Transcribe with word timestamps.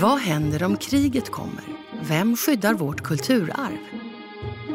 Vad 0.00 0.18
händer 0.18 0.62
om 0.62 0.76
kriget 0.76 1.30
kommer? 1.30 1.64
Vem 2.08 2.36
skyddar 2.36 2.74
vårt 2.74 3.00
kulturarv? 3.00 3.78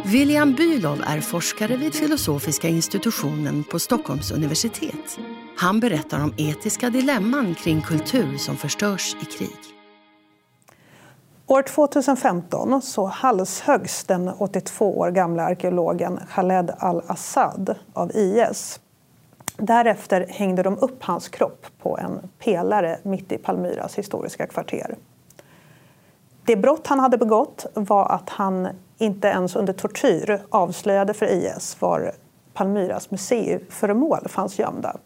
William 0.06 0.56
Bülow 0.56 1.02
är 1.08 1.22
forskare 1.22 1.78
vid 1.78 1.96
filosofiska 1.96 2.68
institutionen 2.68 3.64
på 3.64 3.80
Stockholms 3.80 4.32
universitet. 4.32 5.20
Han 5.58 5.80
berättar 5.80 6.24
om 6.24 6.34
etiska 6.38 6.90
dilemman 6.90 7.56
kring 7.56 7.82
kultur 7.82 8.38
som 8.38 8.58
förstörs 8.58 9.16
i 9.22 9.26
krig. 9.26 9.58
År 11.48 11.62
2015 11.62 12.82
så 12.82 13.06
halshöggs 13.06 14.04
den 14.04 14.30
82 14.30 14.98
år 15.00 15.12
gamla 15.12 15.44
arkeologen 15.44 16.20
Khaled 16.30 16.72
al-Assad 16.80 17.76
av 17.94 18.12
IS. 18.16 18.80
Därefter 19.58 20.26
hängde 20.30 20.64
de 20.64 20.78
upp 20.78 21.04
hans 21.04 21.30
kropp 21.30 21.66
på 21.82 21.98
en 21.98 22.30
pelare 22.40 23.00
mitt 23.04 23.32
i 23.32 23.38
Palmyras 23.38 23.96
historiska 23.96 24.48
kvarter. 24.48 24.96
Det 26.46 26.56
brott 26.56 26.88
han 26.88 27.00
hade 27.00 27.18
begått 27.18 27.66
var 27.74 28.12
att 28.12 28.30
han 28.30 28.68
inte 28.98 29.28
ens 29.28 29.56
under 29.56 29.74
tortyr 29.74 30.42
avslöjade 30.50 31.14
för 31.14 31.26
IS 31.26 31.78
var 31.80 32.12
Palmyras 32.54 33.12
museiföremål 33.12 34.28
fanns 34.28 34.60
gömda. 34.60 34.98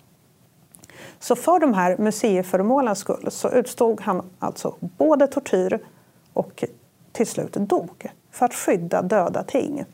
Så 1.20 1.36
för 1.36 1.60
de 1.60 1.74
här 1.74 1.98
museiföremålens 1.98 3.00
skull 3.00 3.28
så 3.32 3.50
utstod 3.50 4.02
han 4.02 4.30
alltså 4.40 4.76
både 4.80 5.28
tortyr 5.28 5.80
och 6.34 6.64
till 7.12 7.28
slut 7.28 7.54
dog 7.54 8.12
för 8.32 8.46
att 8.46 8.54
skydda 8.54 9.02
döda 9.02 9.44
ting. 9.44 9.86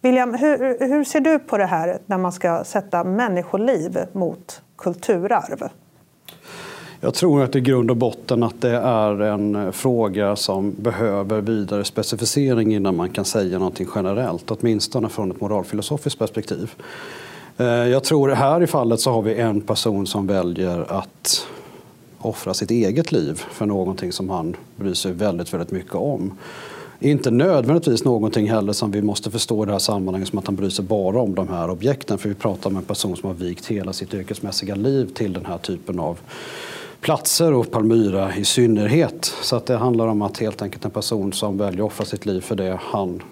William, 0.00 0.34
hur, 0.34 0.88
hur 0.88 1.04
ser 1.04 1.20
du 1.20 1.38
på 1.38 1.58
det 1.58 1.66
här 1.66 1.98
när 2.06 2.18
man 2.18 2.32
ska 2.32 2.64
sätta 2.64 3.04
människoliv 3.04 4.06
mot 4.12 4.62
kulturarv? 4.76 5.68
Jag 7.02 7.14
tror 7.14 7.42
att 7.42 7.56
i 7.56 7.60
grund 7.60 7.90
och 7.90 7.96
botten 7.96 8.42
att 8.42 8.60
det 8.60 8.76
är 8.76 9.20
en 9.20 9.56
eh, 9.56 9.70
fråga 9.70 10.36
som 10.36 10.74
behöver 10.78 11.40
vidare 11.40 11.84
specificering 11.84 12.74
innan 12.74 12.96
man 12.96 13.08
kan 13.08 13.24
säga 13.24 13.58
någonting 13.58 13.88
generellt, 13.94 14.50
åtminstone 14.50 15.08
från 15.08 15.30
ett 15.30 15.40
moralfilosofiskt 15.40 16.18
perspektiv. 16.18 16.70
Eh, 17.56 17.66
jag 17.66 18.04
tror 18.04 18.28
här 18.28 18.62
i 18.62 18.66
fallet 18.66 19.00
så 19.00 19.10
har 19.12 19.22
vi 19.22 19.34
en 19.34 19.60
person 19.60 20.06
som 20.06 20.26
väljer 20.26 20.92
att 20.92 21.46
offra 22.18 22.54
sitt 22.54 22.70
eget 22.70 23.12
liv 23.12 23.42
för 23.50 23.66
någonting 23.66 24.12
som 24.12 24.30
han 24.30 24.56
bryr 24.76 24.94
sig 24.94 25.12
väldigt, 25.12 25.54
väldigt 25.54 25.70
mycket 25.70 25.94
om. 25.94 26.38
Inte 26.98 27.30
nödvändigtvis 27.30 28.04
någonting 28.04 28.50
heller 28.50 28.72
som 28.72 28.90
vi 28.90 29.02
måste 29.02 29.30
förstå 29.30 29.62
i 29.62 29.66
det 29.66 29.72
här 29.72 29.78
sammanhanget 29.78 30.28
som 30.28 30.38
att 30.38 30.46
han 30.46 30.56
bryr 30.56 30.70
sig 30.70 30.84
bara 30.84 31.20
om 31.20 31.34
de 31.34 31.48
här 31.48 31.70
objekten. 31.70 32.18
För 32.18 32.28
vi 32.28 32.34
pratar 32.34 32.70
om 32.70 32.76
en 32.76 32.82
person 32.82 33.16
som 33.16 33.26
har 33.26 33.34
vikt 33.34 33.66
hela 33.66 33.92
sitt 33.92 34.14
yrkesmässiga 34.14 34.74
liv 34.74 35.10
till 35.14 35.32
den 35.32 35.46
här 35.46 35.58
typen 35.58 36.00
av 36.00 36.18
platser 37.00 37.52
och 37.52 37.70
Palmyra 37.70 38.36
i 38.36 38.44
synnerhet. 38.44 39.24
Så 39.42 39.56
att 39.56 39.66
det 39.66 39.76
handlar 39.76 40.06
om 40.06 40.22
att 40.22 40.38
helt 40.38 40.62
enkelt 40.62 40.84
en 40.84 40.90
person 40.90 41.32
som 41.32 41.58
väljer 41.58 41.80
att 41.80 41.86
offra 41.86 42.04
sitt 42.04 42.26
liv 42.26 42.40
för 42.40 42.56
det 42.56 42.78
han 42.82 43.22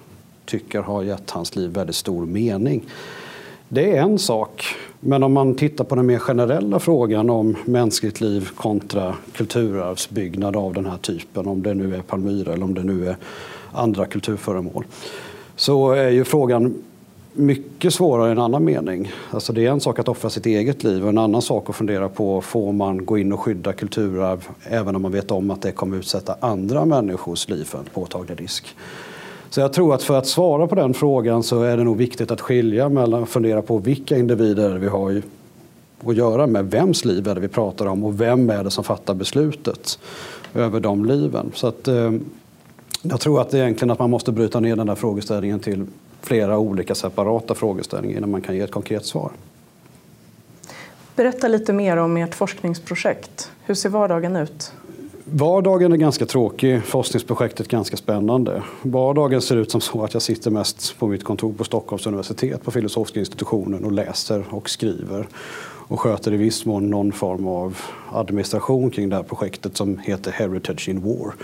tycker 0.45 0.81
har 0.81 1.03
gett 1.03 1.31
hans 1.31 1.57
liv 1.57 1.71
väldigt 1.71 1.97
stor 1.97 2.27
mening. 2.27 2.85
Det 3.69 3.97
är 3.97 4.03
en 4.03 4.19
sak. 4.19 4.65
Men 5.01 5.23
om 5.23 5.33
man 5.33 5.55
tittar 5.55 5.85
på 5.85 5.95
den 5.95 6.07
mer 6.07 6.19
generella 6.19 6.79
frågan 6.79 7.31
om 7.31 7.57
mänskligt 7.65 8.21
liv 8.21 8.49
kontra 8.57 9.15
kulturarvsbyggnad 9.33 10.57
av 10.57 10.75
den 10.75 10.87
här 10.87 10.99
typen, 10.99 11.47
om 11.47 11.63
det 11.63 11.75
nu 11.75 11.95
är 11.95 12.01
Palmyra 12.01 12.53
eller 12.53 12.65
om 12.65 12.75
det 12.75 12.85
nu 12.85 13.09
är 13.09 13.17
andra 13.73 14.07
kulturföremål, 14.07 14.85
så 15.57 15.93
är 15.93 16.11
ju 16.11 16.25
frågan 16.25 16.75
mycket 17.33 17.95
svårare 17.95 18.29
i 18.29 18.33
en 18.33 18.39
annan 18.39 18.65
mening. 18.65 19.13
Alltså 19.31 19.53
det 19.53 19.67
är 19.67 19.71
en 19.71 19.81
sak 19.81 19.99
att 19.99 20.09
offra 20.09 20.31
sitt 20.31 20.47
eget 20.47 20.85
liv 20.85 21.03
och 21.03 21.09
en 21.09 21.19
annan 21.19 21.43
sak 21.43 21.71
att 21.71 21.77
fundera 21.77 22.09
på, 22.09 22.41
får 22.41 22.73
man 22.73 23.05
gå 23.05 23.19
in 23.19 23.33
och 23.33 23.41
skydda 23.41 23.73
kulturarv 23.73 24.49
även 24.63 24.97
om 24.97 25.03
man 25.03 25.13
vet 25.13 25.31
om 25.31 25.51
att 25.51 25.63
det 25.63 25.73
kommer 25.73 25.97
utsätta 25.97 26.37
andra 26.41 26.85
människors 26.85 27.49
liv 27.49 27.65
för 27.65 27.79
en 27.79 27.85
påtaglig 27.85 28.41
risk? 28.41 28.77
Så 29.51 29.61
jag 29.61 29.73
tror 29.73 29.95
att 29.95 30.03
för 30.03 30.19
att 30.19 30.27
svara 30.27 30.67
på 30.67 30.75
den 30.75 30.95
frågan 30.95 31.43
så 31.43 31.63
är 31.63 31.77
det 31.77 31.85
nog 31.85 31.97
viktigt 31.97 32.31
att 32.31 32.41
skilja 32.41 32.89
mellan, 32.89 33.27
fundera 33.27 33.63
på 33.63 33.79
vilka 33.79 34.19
individer 34.19 34.79
vi 34.79 34.89
har 34.89 35.23
att 36.07 36.17
göra 36.17 36.47
med, 36.47 36.71
vems 36.71 37.05
liv 37.05 37.29
är 37.29 37.35
det 37.35 37.41
vi 37.41 37.49
pratar 37.49 37.87
om 37.87 38.05
och 38.05 38.21
vem 38.21 38.51
är 38.51 38.65
det 38.65 38.71
som 38.71 38.85
fattar 38.85 39.15
beslutet 39.15 39.99
över 40.55 40.81
de 40.81 41.05
liven. 41.05 41.51
Så 41.55 41.67
att, 41.67 41.89
eh, 41.89 42.13
jag 43.03 43.21
tror 43.21 43.41
att 43.41 43.51
det 43.51 43.59
egentligen 43.59 43.91
att 43.91 43.99
man 43.99 44.11
måste 44.11 44.33
bryta 44.33 44.61
ner 44.61 44.77
den 44.77 44.87
där 44.87 44.95
frågeställningen 44.95 45.61
till 45.61 45.87
flera 46.29 46.59
olika 46.59 46.95
separata 46.95 47.55
frågeställningar 47.55 48.17
innan 48.17 48.31
man 48.31 48.41
kan 48.41 48.55
ge 48.55 48.61
ett 48.61 48.71
konkret 48.71 49.07
svar. 49.07 49.31
Berätta 51.17 51.49
lite 51.49 51.73
mer 51.73 51.97
om 51.97 52.17
ert 52.17 52.35
forskningsprojekt. 52.35 53.51
Hur 53.65 53.75
ser 53.75 53.89
vardagen 53.89 54.37
ut? 54.37 54.73
Vardagen 55.25 55.93
är 55.93 55.97
ganska 55.97 56.27
tråkig, 56.27 56.85
forskningsprojektet 56.85 57.69
ganska 57.69 57.97
spännande. 57.97 58.63
Vardagen 58.83 59.43
ser 59.43 59.57
ut 59.57 59.71
som 59.71 59.81
så 59.81 60.05
att 60.05 60.15
jag 60.15 60.23
sitter 60.23 60.51
mest 60.51 60.99
på 60.99 61.07
mitt 61.07 61.25
kontor 61.25 61.53
på 61.53 61.65
Stockholms 61.65 62.07
universitet 62.07 62.65
på 62.65 62.71
filosofiska 62.71 63.21
institutionen 63.21 63.85
och 63.85 63.93
läser 63.93 64.45
och 64.51 64.71
skriver 64.71 65.29
och 65.89 66.01
sköter 66.01 66.33
i 66.33 66.37
viss 66.37 66.67
mån 66.67 66.91
någon 66.91 67.13
form 67.13 67.47
av 67.47 67.79
administration 68.13 68.91
kring 68.91 69.09
det 69.09 69.17
här 69.17 69.23
projektet 69.23 69.77
som 69.77 69.99
heter 69.99 70.33
Heritage 70.33 70.89
in 70.89 71.01
War. 71.01 71.35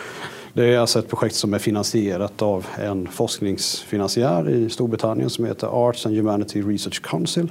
Det 0.56 0.64
är 0.64 0.78
alltså 0.78 0.98
ett 0.98 1.08
projekt 1.08 1.34
som 1.34 1.54
är 1.54 1.58
finansierat 1.58 2.42
av 2.42 2.66
en 2.76 3.08
forskningsfinansiär 3.08 4.50
i 4.50 4.70
Storbritannien 4.70 5.30
som 5.30 5.44
heter 5.44 5.88
Arts 5.88 6.06
and 6.06 6.16
Humanity 6.16 6.62
Research 6.62 7.02
Council 7.02 7.48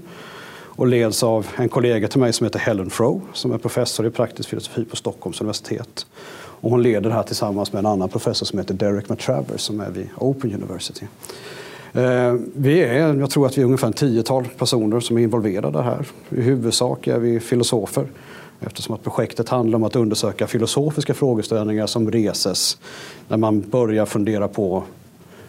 och 0.75 0.87
leds 0.87 1.23
av 1.23 1.47
en 1.55 1.69
kollega 1.69 2.07
till 2.07 2.19
mig 2.19 2.33
som 2.33 2.45
heter 2.45 2.59
Helen 2.59 2.89
Froh 2.89 3.21
som 3.33 3.51
är 3.51 3.57
professor 3.57 4.07
i 4.07 4.09
praktisk 4.09 4.49
filosofi 4.49 4.85
på 4.85 4.95
Stockholms 4.95 5.41
universitet. 5.41 6.05
Och 6.35 6.69
hon 6.69 6.83
leder 6.83 7.09
det 7.09 7.15
här 7.15 7.23
tillsammans 7.23 7.73
med 7.73 7.79
en 7.79 7.85
annan 7.85 8.09
professor 8.09 8.45
som 8.45 8.59
heter 8.59 8.73
Derek 8.73 9.09
McTravers 9.09 9.61
som 9.61 9.79
är 9.79 9.89
vid 9.89 10.09
Open 10.17 10.53
University. 10.53 11.05
Eh, 11.93 12.33
vi 12.55 12.83
är, 12.83 13.13
jag 13.13 13.29
tror 13.29 13.45
att 13.45 13.57
vi 13.57 13.61
är 13.61 13.65
ungefär 13.65 13.87
en 13.87 13.93
tiotal 13.93 14.47
personer 14.57 14.99
som 14.99 15.17
är 15.17 15.21
involverade 15.21 15.81
här. 15.81 16.05
I 16.29 16.41
huvudsak 16.41 17.07
är 17.07 17.19
vi 17.19 17.39
filosofer 17.39 18.07
eftersom 18.65 18.95
att 18.95 19.03
projektet 19.03 19.49
handlar 19.49 19.75
om 19.75 19.83
att 19.83 19.95
undersöka 19.95 20.47
filosofiska 20.47 21.13
frågeställningar 21.13 21.87
som 21.87 22.11
reses 22.11 22.77
när 23.27 23.37
man 23.37 23.61
börjar 23.61 24.05
fundera 24.05 24.47
på 24.47 24.83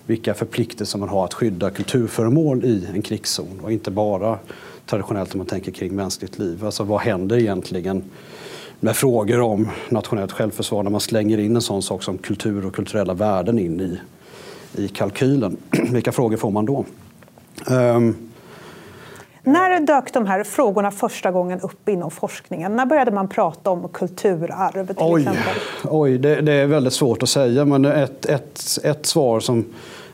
vilka 0.06 0.34
förpliktelser 0.34 0.98
man 0.98 1.08
har 1.08 1.25
att 1.25 1.34
skydda 1.34 1.70
kulturföremål 1.70 2.64
i 2.64 2.88
en 2.94 3.02
krigszon 3.02 3.60
och 3.62 3.72
inte 3.72 3.91
bara 3.91 4.38
traditionellt 4.86 5.34
om 5.34 5.38
man 5.38 5.47
tänker 5.47 5.72
kring 5.72 5.97
mänskligt 5.97 6.38
liv. 6.38 6.64
Alltså 6.64 6.84
vad 6.84 7.00
händer 7.00 7.36
egentligen 7.36 8.02
med 8.80 8.97
frågor 8.97 9.41
om 9.41 9.69
nationellt 9.88 10.32
självförsvar 10.32 10.82
när 10.82 10.91
man 10.91 11.00
slänger 11.00 11.38
in 11.38 11.56
en 11.56 11.62
sån 11.62 11.82
sak 11.82 12.02
som 12.02 12.19
kultur 12.19 12.66
och 12.66 12.75
kulturella 12.75 13.14
värden 13.14 13.58
in 13.58 13.81
i, 13.81 14.00
i 14.82 14.88
kalkylen. 14.88 15.56
Vilka 15.92 16.12
frågor 16.12 16.36
får 16.36 16.50
man 16.50 16.66
då? 16.66 16.84
Um, 17.70 18.16
när 19.44 19.81
dök 19.81 20.12
de 20.12 20.27
här 20.27 20.44
frågorna 20.44 20.91
första 20.91 21.31
gången 21.31 21.60
upp 21.60 21.88
inom 21.88 22.10
forskningen? 22.10 22.77
När 22.77 22.87
började 22.87 23.10
man 23.10 23.28
prata 23.28 23.71
om 23.71 23.88
kulturarv 23.88 24.87
till 24.87 24.97
oj, 24.99 25.21
exempel? 25.21 25.55
Oj, 25.84 26.19
det, 26.19 26.41
det, 26.41 26.53
är 26.53 26.66
väldigt 26.66 26.93
svårt 26.93 27.22
att 27.22 27.28
säga 27.28 27.65
men 27.65 27.84
ett, 27.84 28.27
ett, 28.27 28.78
ett 28.84 29.06
svar 29.06 29.41
som 29.41 29.65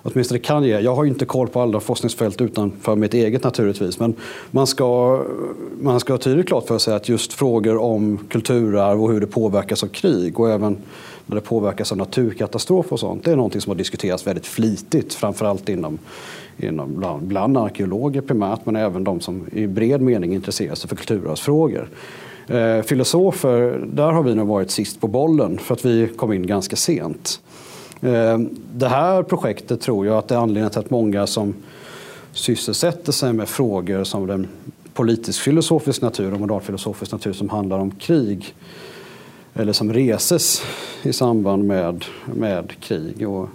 åtminstone 0.03 0.41
kan 0.41 0.65
ge. 0.65 0.81
Jag 0.81 0.95
har 0.95 1.05
inte 1.05 1.25
koll 1.25 1.49
på 1.49 1.61
alla 1.61 1.81
forskningsfält 1.81 2.41
utanför 2.41 2.97
mitt 2.97 3.15
eget 3.15 3.45
naturligtvis. 3.45 3.99
Men 3.99 4.15
man 4.51 4.67
ska, 4.67 5.21
man 5.81 6.01
ska 6.01 6.13
ha 6.13 6.19
tydligt 6.19 6.47
klart 6.47 6.67
för 6.67 6.79
sig 6.79 6.95
att 6.95 7.09
just 7.09 7.33
frågor 7.33 7.77
om 7.77 8.19
kulturarv 8.31 9.03
och 9.03 9.13
hur 9.13 9.21
det 9.21 9.27
påverkas 9.27 9.83
av 9.83 9.89
krig 9.89 10.41
och 10.41 10.51
även 10.51 10.79
när 11.27 11.35
det 11.35 11.41
påverkas 11.41 11.93
av 11.93 11.99
naturkatastrofer 11.99 12.93
och 12.93 13.01
sånt. 13.01 13.25
Det 13.25 13.33
är 13.33 13.37
någonting 13.37 13.61
som 13.61 13.71
har 13.71 13.77
diskuterats 13.77 14.27
väldigt 14.27 14.47
flitigt, 14.47 15.15
framförallt 15.15 15.69
inom, 15.69 15.99
inom 16.63 16.95
bland, 16.97 17.23
bland 17.23 17.57
arkeologer 17.57 18.21
primärt, 18.21 18.67
men 18.67 18.77
även 18.77 19.05
de 19.05 19.21
som 19.21 19.47
i 19.53 19.67
bred 19.67 20.01
mening 20.01 20.35
intresserar 20.35 20.75
sig 20.75 20.89
för 20.89 20.97
kulturarvsfrågor. 20.97 21.89
Eh, 22.49 22.83
filosofer, 22.83 23.87
där 23.93 24.13
har 24.13 24.23
vi 24.23 24.35
nog 24.35 24.49
varit 24.49 24.71
sist 24.71 25.01
på 25.01 25.09
bollen 25.09 25.59
för 25.59 25.75
att 25.75 25.85
vi 25.85 26.09
kom 26.09 26.33
in 26.33 26.47
ganska 26.47 26.77
sent. 26.77 27.41
Eh, 28.01 28.39
det 28.75 28.89
här 28.89 29.23
projektet 29.23 29.81
tror 29.81 30.07
jag 30.07 30.17
att 30.17 30.29
det 30.29 30.35
är 30.35 30.39
anledningen 30.39 30.71
till 30.71 30.81
att 30.81 30.91
många 30.91 31.27
som 31.27 31.55
sysselsätter 32.33 33.13
sig 33.13 33.33
med 33.33 33.49
frågor 33.49 34.05
som 34.05 34.27
den 34.27 34.49
politisk-filosofisk 34.95 36.03
natur 36.03 36.35
och 36.35 36.41
moralfilosofisk 36.41 37.13
natur 37.13 37.33
som 37.33 37.49
handlar 37.49 37.79
om 37.79 37.91
krig 37.91 38.55
eller 39.55 39.73
som 39.73 39.93
reses 39.93 40.63
i 41.03 41.13
samband 41.13 41.65
med, 41.65 42.05
med 42.35 42.73
krig. 42.81 43.29
Och 43.29 43.49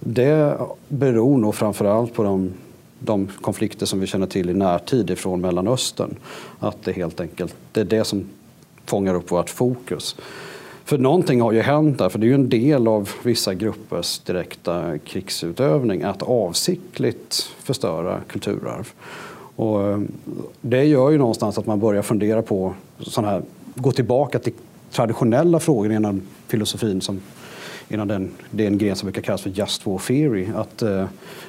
det 0.00 0.58
beror 0.88 1.38
nog 1.38 1.54
framförallt 1.54 2.14
på 2.14 2.22
de, 2.22 2.52
de 2.98 3.28
konflikter 3.40 3.86
som 3.86 4.00
vi 4.00 4.06
känner 4.06 4.26
till 4.26 4.50
i 4.50 4.54
närtid 4.54 5.10
ifrån 5.10 5.40
Mellanöstern. 5.40 6.16
Att 6.58 6.76
det 6.84 6.92
helt 6.92 7.20
enkelt 7.20 7.54
det 7.72 7.80
är 7.80 7.84
det 7.84 8.04
som 8.04 8.28
fångar 8.86 9.14
upp 9.14 9.30
vårt 9.30 9.50
fokus. 9.50 10.16
För 10.84 10.98
någonting 10.98 11.40
har 11.40 11.52
ju 11.52 11.60
hänt 11.60 11.98
där, 11.98 12.08
för 12.08 12.18
det 12.18 12.26
är 12.26 12.28
ju 12.28 12.34
en 12.34 12.48
del 12.48 12.88
av 12.88 13.10
vissa 13.22 13.54
gruppers 13.54 14.18
direkta 14.18 14.98
krigsutövning 14.98 16.02
att 16.02 16.22
avsiktligt 16.22 17.50
förstöra 17.62 18.20
kulturarv. 18.28 18.92
Och 19.56 19.88
eh, 19.88 20.00
det 20.60 20.84
gör 20.84 21.10
ju 21.10 21.18
någonstans 21.18 21.58
att 21.58 21.66
man 21.66 21.80
börjar 21.80 22.02
fundera 22.02 22.42
på 22.42 22.74
sådana 22.98 23.32
här, 23.32 23.42
gå 23.74 23.92
tillbaka 23.92 24.38
till 24.38 24.52
traditionella 24.90 25.60
frågor 25.60 25.92
inom 25.92 26.22
filosofin 26.46 27.00
som 27.00 27.20
inom 27.88 28.08
den, 28.08 28.30
det 28.50 28.62
är 28.62 28.66
en 28.66 28.78
gren 28.78 28.96
som 28.96 29.06
brukar 29.06 29.22
kallas 29.22 29.42
för 29.42 29.50
just 29.50 29.86
war 29.86 29.98
theory. 29.98 30.46
Att, 30.54 30.82
eh, 30.82 31.04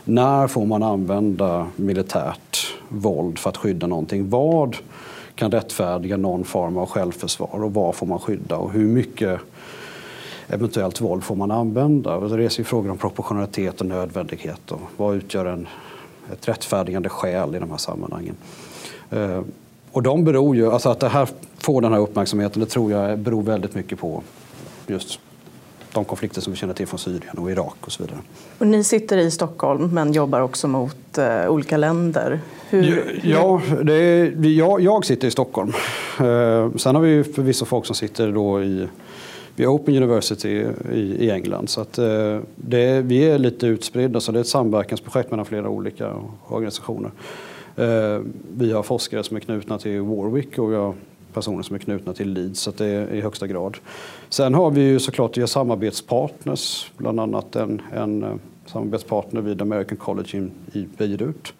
när 0.05 0.47
får 0.47 0.65
man 0.65 0.83
använda 0.83 1.67
militärt 1.75 2.73
våld 2.89 3.39
för 3.39 3.49
att 3.49 3.57
skydda 3.57 3.87
någonting? 3.87 4.29
Vad 4.29 4.77
kan 5.35 5.51
rättfärdiga 5.51 6.17
någon 6.17 6.43
form 6.43 6.77
av 6.77 6.89
självförsvar 6.89 7.63
och 7.63 7.73
vad 7.73 7.95
får 7.95 8.05
man 8.07 8.19
skydda 8.19 8.55
och 8.55 8.71
hur 8.71 8.87
mycket 8.87 9.39
eventuellt 10.47 11.01
våld 11.01 11.23
får 11.23 11.35
man 11.35 11.51
använda? 11.51 12.19
Det 12.19 12.37
reser 12.37 12.59
ju 12.59 12.63
frågor 12.63 12.91
om 12.91 12.97
proportionalitet 12.97 13.81
och 13.81 13.87
nödvändighet 13.87 14.71
och 14.71 14.81
vad 14.97 15.15
utgör 15.15 15.45
en, 15.45 15.67
ett 16.33 16.47
rättfärdigande 16.47 17.09
skäl 17.09 17.55
i 17.55 17.59
de 17.59 17.69
här 17.71 17.77
sammanhangen? 17.77 18.35
Eh, 19.09 19.41
och 19.91 20.03
de 20.03 20.23
beror 20.23 20.55
ju, 20.55 20.71
alltså 20.71 20.89
att 20.89 20.99
det 20.99 21.09
här 21.09 21.29
får 21.57 21.81
den 21.81 21.93
här 21.93 21.99
uppmärksamheten, 21.99 22.59
det 22.59 22.65
tror 22.65 22.91
jag 22.91 23.19
beror 23.19 23.43
väldigt 23.43 23.75
mycket 23.75 23.99
på 23.99 24.23
just 24.87 25.19
de 25.93 26.05
konflikter 26.05 26.41
som 26.41 26.53
vi 26.53 26.57
känner 26.57 26.73
till 26.73 26.87
från 26.87 26.99
Syrien 26.99 27.37
och 27.37 27.51
Irak 27.51 27.75
och 27.81 27.91
så 27.91 28.03
vidare. 28.03 28.19
Och 28.57 28.67
ni 28.67 28.83
sitter 28.83 29.17
i 29.17 29.31
Stockholm 29.31 29.93
men 29.93 30.13
jobbar 30.13 30.41
också 30.41 30.67
mot 30.67 31.17
uh, 31.17 31.49
olika 31.49 31.77
länder. 31.77 32.39
Hur... 32.69 33.19
Ja, 33.23 33.61
det 33.83 33.93
är, 33.93 34.45
jag, 34.45 34.81
jag 34.81 35.05
sitter 35.05 35.27
i 35.27 35.31
Stockholm. 35.31 35.73
Uh, 36.21 36.75
sen 36.75 36.95
har 36.95 36.99
vi 37.01 37.23
förvisso 37.23 37.65
folk 37.65 37.85
som 37.85 37.95
sitter 37.95 38.31
då 38.31 38.63
i 38.63 38.87
vid 39.55 39.67
Open 39.67 39.95
University 39.95 40.65
i, 40.91 41.25
i 41.25 41.31
England. 41.31 41.69
Så 41.69 41.81
att, 41.81 41.99
uh, 41.99 42.39
det, 42.55 43.01
vi 43.01 43.29
är 43.29 43.37
lite 43.37 43.67
utspridda, 43.67 44.19
så 44.19 44.31
det 44.31 44.39
är 44.39 44.41
ett 44.41 44.47
samverkansprojekt 44.47 45.31
mellan 45.31 45.45
flera 45.45 45.69
olika 45.69 46.15
organisationer. 46.47 47.11
vi 48.57 48.71
har 48.71 48.83
forskare 48.83 49.23
som 49.23 49.37
är 49.37 49.41
knutna 49.41 49.77
till 49.77 50.01
Warwick 50.01 50.57
och 50.57 50.71
vi 50.71 50.75
har 50.75 50.93
personer 51.33 51.63
som 51.63 51.75
är 51.75 51.79
knutna 51.79 52.13
till 52.13 52.33
Leeds, 52.33 52.59
så 52.59 52.71
det 52.71 52.85
är 52.85 53.13
i 53.13 53.21
högsta 53.21 53.47
grad. 53.47 53.77
Sen 54.29 54.53
har 54.53 54.71
vi 54.71 54.81
ju 54.81 54.99
såklart 54.99 55.37
vi 55.37 55.41
har 55.41 55.47
samarbetspartners, 55.47 56.91
bland 56.97 57.19
annat 57.19 57.55
en, 57.55 57.81
en 57.93 58.23
eh, 58.23 58.33
samarbetspartner 58.65 59.41
vid 59.41 59.61
American 59.61 59.97
College 59.97 60.37
in, 60.37 60.51
i 60.73 60.87
Beirut. 60.97 61.53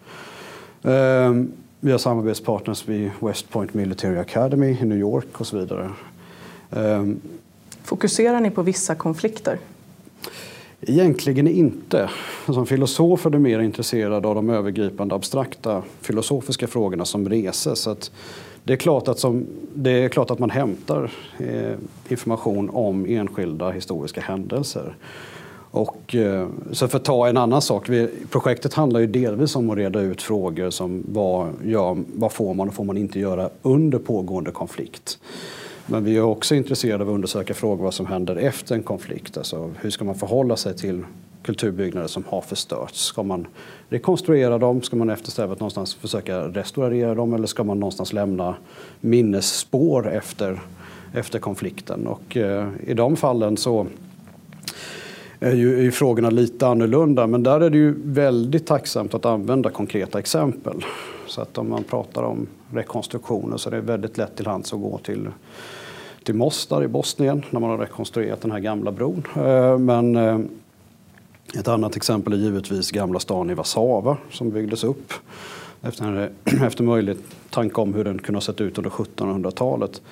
Um, 0.82 1.52
vi 1.80 1.90
har 1.90 1.98
samarbetspartners 1.98 2.88
vid 2.88 3.10
West 3.20 3.50
Point 3.50 3.74
Military 3.74 4.18
Academy 4.18 4.78
i 4.80 4.84
New 4.84 4.98
York 4.98 5.40
och 5.40 5.46
så 5.46 5.58
vidare. 5.58 5.90
Um, 6.70 7.20
Fokuserar 7.82 8.40
ni 8.40 8.50
på 8.50 8.62
vissa 8.62 8.94
konflikter? 8.94 9.58
Egentligen 10.80 11.48
inte. 11.48 12.10
Som 12.46 12.66
filosof 12.66 13.26
är 13.26 13.30
du 13.30 13.38
mer 13.38 13.60
intresserad 13.60 14.26
av 14.26 14.34
de 14.34 14.50
övergripande 14.50 15.14
abstrakta 15.14 15.82
filosofiska 16.00 16.66
frågorna 16.66 17.04
som 17.04 17.28
reses. 17.28 17.78
Så 17.78 17.90
att 17.90 18.10
det 18.64 18.72
är 18.72 18.76
klart 18.76 19.08
att, 19.08 19.18
som, 19.18 19.46
det 19.74 19.90
är 19.90 20.08
klart 20.08 20.30
att 20.30 20.38
man 20.38 20.50
hämtar 20.50 21.10
eh, 21.38 21.74
information 22.08 22.70
om 22.70 23.06
enskilda 23.06 23.70
historiska 23.70 24.20
händelser. 24.20 24.96
Och, 25.70 26.14
eh, 26.14 26.48
så 26.72 26.88
för 26.88 26.98
att 26.98 27.04
ta 27.04 27.28
en 27.28 27.36
annan 27.36 27.62
sak, 27.62 27.88
vi, 27.88 28.08
projektet 28.30 28.74
handlar 28.74 29.00
ju 29.00 29.06
delvis 29.06 29.56
om 29.56 29.70
att 29.70 29.76
reda 29.76 30.00
ut 30.00 30.22
frågor 30.22 30.70
som 30.70 31.04
vad, 31.08 31.48
ja, 31.64 31.96
vad 32.14 32.32
får 32.32 32.54
man 32.54 32.68
och 32.68 32.74
får 32.74 32.84
man 32.84 32.96
inte 32.96 33.20
göra 33.20 33.50
under 33.62 33.98
pågående 33.98 34.50
konflikt. 34.50 35.18
Men 35.86 36.04
vi 36.04 36.16
är 36.16 36.22
också 36.22 36.54
intresserade 36.54 37.04
av 37.04 37.10
att 37.10 37.14
undersöka 37.14 37.54
frågor 37.54 37.84
vad 37.84 37.94
som 37.94 38.06
händer 38.06 38.36
efter 38.36 38.74
en 38.74 38.82
konflikt. 38.82 39.36
Alltså 39.36 39.70
hur 39.80 39.90
ska 39.90 40.04
man 40.04 40.14
förhålla 40.14 40.56
sig 40.56 40.76
till 40.76 41.04
kulturbyggnader 41.42 42.08
som 42.08 42.24
har 42.28 42.40
förstörts? 42.40 43.04
Ska 43.04 43.22
man 43.22 43.46
rekonstruera 43.88 44.58
dem? 44.58 44.82
Ska 44.82 44.96
man 44.96 45.10
eftersträva 45.10 45.52
att 45.52 45.60
någonstans 45.60 45.94
försöka 45.94 46.38
restaurera 46.38 47.14
dem 47.14 47.34
eller 47.34 47.46
ska 47.46 47.64
man 47.64 47.80
någonstans 47.80 48.12
lämna 48.12 48.54
minnesspår 49.00 50.08
efter, 50.08 50.60
efter 51.14 51.38
konflikten? 51.38 52.06
Och 52.06 52.36
eh, 52.36 52.68
i 52.86 52.94
de 52.94 53.16
fallen 53.16 53.56
så 53.56 53.86
är 55.40 55.54
ju, 55.54 55.86
är 55.86 55.90
frågorna 55.90 56.30
lite 56.30 56.66
annorlunda 56.66 57.26
men 57.26 57.42
där 57.42 57.60
är 57.60 57.70
det 57.70 57.78
ju 57.78 57.94
väldigt 58.04 58.66
tacksamt 58.66 59.14
att 59.14 59.24
använda 59.24 59.70
konkreta 59.70 60.18
exempel. 60.18 60.84
Så 61.26 61.40
att 61.40 61.58
om 61.58 61.70
man 61.70 61.84
pratar 61.84 62.22
om 62.22 62.46
rekonstruktioner 62.72 63.56
så 63.56 63.68
är 63.68 63.74
det 63.74 63.80
väldigt 63.80 64.18
lätt 64.18 64.36
till 64.36 64.46
hands 64.46 64.72
att 64.72 64.80
gå 64.80 64.98
till 64.98 65.28
till 66.24 66.34
Mostar 66.34 66.84
i 66.84 66.88
Bosnien 66.88 67.42
när 67.50 67.60
man 67.60 67.70
har 67.70 67.78
rekonstruerat 67.78 68.40
den 68.40 68.50
här 68.50 68.58
gamla 68.58 68.92
bron. 68.92 69.22
Eh, 69.36 69.78
men 69.78 70.16
eh, 70.16 70.38
ett 71.58 71.68
annat 71.68 71.96
exempel 71.96 72.32
är 72.32 72.36
givetvis 72.36 72.90
Gamla 72.90 73.20
stan 73.20 73.50
i 73.50 73.54
Warszawa 73.54 74.16
som 74.30 74.50
byggdes 74.50 74.84
upp 74.84 75.12
efter, 75.82 76.30
efter 76.64 76.84
möjlig 76.84 77.16
tanke 77.50 77.80
om 77.80 77.94
hur 77.94 78.04
den 78.04 78.18
kunde 78.18 78.36
ha 78.36 78.40
sett 78.40 78.60
ut 78.60 78.78
under 78.78 78.90
1700-talet. 78.90 80.02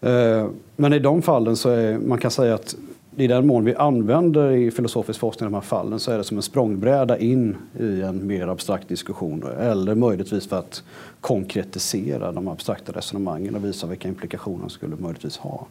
Eh, 0.00 0.46
men 0.76 0.92
i 0.92 0.98
de 0.98 1.22
fallen 1.22 1.56
så 1.56 1.68
är 1.68 1.98
man 1.98 2.18
kan 2.18 2.30
säga 2.30 2.54
att 2.54 2.76
i 3.16 3.26
den 3.26 3.46
mån 3.46 3.64
vi 3.64 3.74
använder 3.74 4.50
i 4.50 4.70
filosofisk 4.70 5.20
forskning 5.20 5.46
de 5.50 5.54
här 5.54 5.60
fallen 5.60 6.00
så 6.00 6.10
är 6.12 6.18
det 6.18 6.24
som 6.24 6.36
en 6.36 6.42
språngbräda 6.42 7.18
in 7.18 7.56
i 7.80 8.00
en 8.00 8.26
mer 8.26 8.48
abstrakt 8.48 8.88
diskussion 8.88 9.44
eller 9.60 9.94
möjligtvis 9.94 10.48
för 10.48 10.58
att 10.58 10.82
konkretisera 11.20 12.32
de 12.32 12.48
abstrakta 12.48 12.92
resonemangen 12.92 13.54
och 13.54 13.64
visa 13.64 13.86
vilka 13.86 14.08
implikationer 14.08 14.60
de 14.60 14.70
skulle 14.70 14.96
möjligtvis 14.96 15.36
ha. 15.36 15.66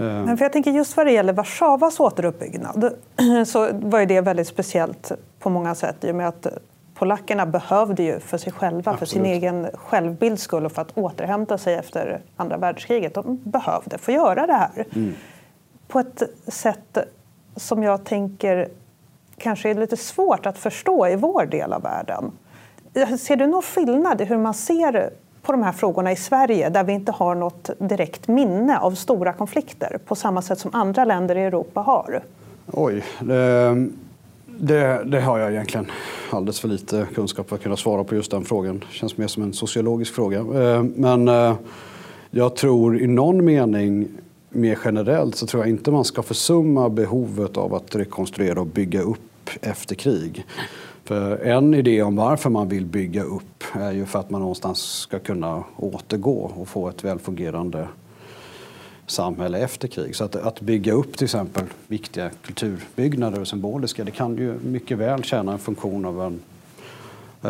Eh. 0.00 0.24
Men 0.24 0.36
för 0.36 0.44
jag 0.44 0.52
tänker 0.52 0.70
just 0.70 0.96
vad 0.96 1.06
det 1.06 1.12
gäller 1.12 1.32
Warszawas 1.32 2.00
återuppbyggnad 2.00 2.94
så 3.46 3.68
var 3.72 4.06
det 4.06 4.20
väldigt 4.20 4.48
speciellt 4.48 5.12
på 5.38 5.50
många 5.50 5.74
sätt 5.74 6.04
i 6.04 6.10
och 6.10 6.14
med 6.14 6.28
att 6.28 6.46
polackerna 6.94 7.46
behövde 7.46 8.02
ju 8.02 8.20
för 8.20 8.38
sig 8.38 8.52
själva, 8.52 8.78
Absolut. 8.78 8.98
för 8.98 9.06
sin 9.06 9.26
egen 9.26 9.68
självbilds 9.74 10.42
skull 10.42 10.66
och 10.66 10.72
för 10.72 10.82
att 10.82 10.98
återhämta 10.98 11.58
sig 11.58 11.74
efter 11.74 12.20
andra 12.36 12.56
världskriget. 12.56 13.14
De 13.14 13.40
behövde 13.44 13.98
få 13.98 14.12
göra 14.12 14.46
det 14.46 14.52
här. 14.52 14.84
Mm. 14.92 15.14
På 15.88 16.00
ett 16.00 16.22
sätt 16.46 16.98
som 17.56 17.82
jag 17.82 18.04
tänker 18.04 18.68
kanske 19.38 19.70
är 19.70 19.74
lite 19.74 19.96
svårt 19.96 20.46
att 20.46 20.58
förstå 20.58 21.08
i 21.08 21.16
vår 21.16 21.46
del 21.46 21.72
av 21.72 21.82
världen. 21.82 22.32
Ser 23.18 23.36
du 23.36 23.46
någon 23.46 23.62
skillnad 23.62 24.20
i 24.20 24.24
hur 24.24 24.38
man 24.38 24.54
ser 24.54 25.10
på 25.42 25.52
de 25.52 25.62
här 25.62 25.72
frågorna 25.72 26.12
i 26.12 26.16
Sverige 26.16 26.68
där 26.68 26.84
vi 26.84 26.92
inte 26.92 27.12
har 27.12 27.34
något 27.34 27.70
direkt 27.78 28.28
minne 28.28 28.78
av 28.78 28.90
stora 28.90 29.32
konflikter 29.32 29.98
på 30.06 30.14
samma 30.14 30.42
sätt 30.42 30.58
som 30.58 30.70
andra 30.74 31.04
länder 31.04 31.36
i 31.36 31.40
Europa 31.40 31.80
har? 31.80 32.22
Oj, 32.66 33.04
det, 33.20 33.88
det, 34.46 35.04
det 35.04 35.20
har 35.20 35.38
jag 35.38 35.52
egentligen 35.52 35.86
alldeles 36.30 36.60
för 36.60 36.68
lite 36.68 37.06
kunskap 37.14 37.48
för 37.48 37.56
att 37.56 37.62
kunna 37.62 37.76
svara 37.76 38.04
på 38.04 38.14
just 38.14 38.30
den 38.30 38.44
frågan. 38.44 38.78
Det 38.78 38.94
känns 38.94 39.16
mer 39.16 39.26
som 39.26 39.42
en 39.42 39.52
sociologisk 39.52 40.14
fråga. 40.14 40.38
Ehm, 40.38 40.92
men 40.96 41.28
eh, 41.28 41.54
jag 42.30 42.56
tror 42.56 43.00
i 43.00 43.06
någon 43.06 43.44
mening 43.44 44.08
mer 44.48 44.78
generellt 44.84 45.36
så 45.36 45.46
tror 45.46 45.62
jag 45.62 45.70
inte 45.70 45.90
man 45.90 46.04
ska 46.04 46.22
försumma 46.22 46.88
behovet 46.88 47.56
av 47.56 47.74
att 47.74 47.96
rekonstruera 47.96 48.60
och 48.60 48.66
bygga 48.66 49.02
upp 49.02 49.50
efter 49.60 49.94
krig. 49.94 50.46
För 51.10 51.36
en 51.38 51.74
idé 51.74 52.02
om 52.02 52.16
varför 52.16 52.50
man 52.50 52.68
vill 52.68 52.86
bygga 52.86 53.22
upp 53.22 53.64
är 53.72 53.92
ju 53.92 54.06
för 54.06 54.18
att 54.18 54.30
man 54.30 54.40
någonstans 54.40 54.82
ska 54.82 55.18
kunna 55.18 55.64
återgå 55.76 56.52
och 56.56 56.68
få 56.68 56.88
ett 56.88 57.04
välfungerande 57.04 57.88
samhälle 59.06 59.58
efter 59.58 59.88
krig. 59.88 60.16
Så 60.16 60.24
att, 60.24 60.36
att 60.36 60.60
bygga 60.60 60.92
upp 60.92 61.16
till 61.16 61.24
exempel 61.24 61.64
viktiga 61.86 62.30
kulturbyggnader 62.42 63.40
och 63.40 63.48
symboliska, 63.48 64.04
det 64.04 64.10
kan 64.10 64.36
ju 64.36 64.58
mycket 64.64 64.98
väl 64.98 65.22
tjäna 65.22 65.52
en 65.52 65.58
funktion 65.58 66.04
av 66.04 66.22
en, 66.22 66.40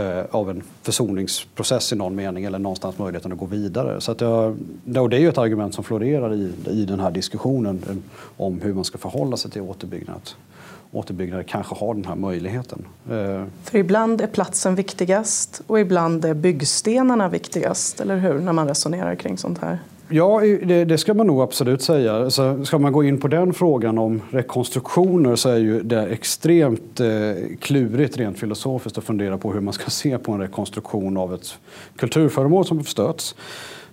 eh, 0.02 0.24
av 0.30 0.50
en 0.50 0.62
försoningsprocess 0.82 1.92
i 1.92 1.96
någon 1.96 2.14
mening 2.14 2.44
eller 2.44 2.58
någonstans 2.58 2.98
möjligheten 2.98 3.32
att 3.32 3.38
gå 3.38 3.46
vidare. 3.46 4.00
Så 4.00 4.12
att 4.12 4.20
jag, 4.20 4.56
och 4.96 5.10
det 5.10 5.16
är 5.16 5.20
ju 5.20 5.28
ett 5.28 5.38
argument 5.38 5.74
som 5.74 5.84
florerar 5.84 6.34
i, 6.34 6.52
i 6.66 6.84
den 6.84 7.00
här 7.00 7.10
diskussionen 7.10 8.02
om 8.36 8.60
hur 8.60 8.74
man 8.74 8.84
ska 8.84 8.98
förhålla 8.98 9.36
sig 9.36 9.50
till 9.50 9.62
återbyggnad 9.62 10.30
återbyggnader 10.92 11.42
kanske 11.42 11.74
har 11.74 11.94
den 11.94 12.04
här 12.04 12.14
möjligheten. 12.14 12.84
Eh, 13.10 13.44
För 13.64 13.78
ibland 13.78 14.20
är 14.20 14.26
platsen 14.26 14.74
viktigast 14.74 15.62
och 15.66 15.80
ibland 15.80 16.24
är 16.24 16.34
byggstenarna 16.34 17.28
viktigast, 17.28 18.00
eller 18.00 18.16
hur? 18.16 18.38
När 18.38 18.52
man 18.52 18.68
resonerar 18.68 19.14
kring 19.14 19.38
sånt 19.38 19.58
här. 19.58 19.78
Ja, 20.12 20.40
det, 20.40 20.84
det, 20.84 20.98
ska 20.98 21.14
man 21.14 21.26
nog 21.26 21.42
absolut 21.42 21.82
säga. 21.82 22.30
Så 22.30 22.64
ska 22.64 22.78
man 22.78 22.92
gå 22.92 23.04
in 23.04 23.20
på 23.20 23.28
den 23.28 23.54
frågan 23.54 23.98
om 23.98 24.22
rekonstruktioner 24.30 25.36
så 25.36 25.48
är 25.48 25.56
ju 25.56 25.82
det 25.82 26.06
extremt 26.06 27.00
eh, 27.00 27.08
klurigt 27.60 28.16
rent 28.16 28.38
filosofiskt 28.38 28.98
att 28.98 29.04
fundera 29.04 29.38
på 29.38 29.52
hur 29.52 29.60
man 29.60 29.74
ska 29.74 29.90
se 29.90 30.18
på 30.18 30.32
en 30.32 30.40
rekonstruktion 30.40 31.16
av 31.16 31.34
ett 31.34 31.58
kulturföremål 31.96 32.64
som 32.64 32.84
förstörts. 32.84 33.34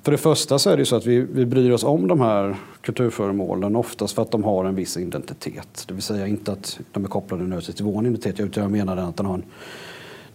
För 0.08 0.12
det 0.12 0.18
första 0.18 0.60
så 0.60 0.70
är 0.70 0.78
det 0.78 0.86
så 0.86 0.96
att 0.96 1.06
vi, 1.06 1.20
vi 1.20 1.46
bryr 1.46 1.72
oss 1.72 1.84
om 1.84 2.08
de 2.08 2.22
här 2.22 2.56
kulturföremålen 2.82 3.76
oftast 3.76 4.16
för 4.16 4.22
att 4.22 4.32
de 4.32 4.44
har 4.44 4.66
en 4.66 4.76
viss 4.76 4.98
identitet. 4.98 5.84
Det 5.88 5.94
vill 5.94 6.04
säga 6.04 6.28
inte 6.28 6.52
att 6.52 6.80
de 6.92 7.04
är 7.04 7.08
kopplade 7.08 7.44
nödvändigtvis 7.44 7.76
till 7.76 7.86
vår 7.86 8.06
identitet 8.06 8.40
utan 8.40 8.64
jag 8.64 8.72
menar 8.72 8.98
att 8.98 9.18
den 9.18 9.26
har 9.26 9.34
en, 9.34 9.44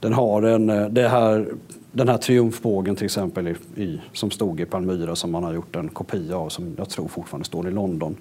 den 0.01 0.13
har 0.13 0.43
en, 0.43 0.67
det 0.95 1.09
här, 1.09 1.49
den 1.93 2.09
här 2.09 2.19
triumfbågen 2.19 2.97
till 2.97 3.05
exempel 3.05 3.49
i, 3.49 3.83
i, 3.83 4.01
som 4.13 4.31
stod 4.31 4.61
i 4.61 4.65
Palmyra 4.65 5.17
som 5.17 5.31
man 5.31 5.45
har 5.45 5.55
gjort 5.55 5.77
en 5.77 5.89
kopia 5.89 6.37
av 6.37 6.49
som 6.49 6.75
jag 6.79 6.89
tror 6.89 7.09
fortfarande 7.09 7.45
står 7.45 7.69
i 7.69 7.71
London. 7.71 8.17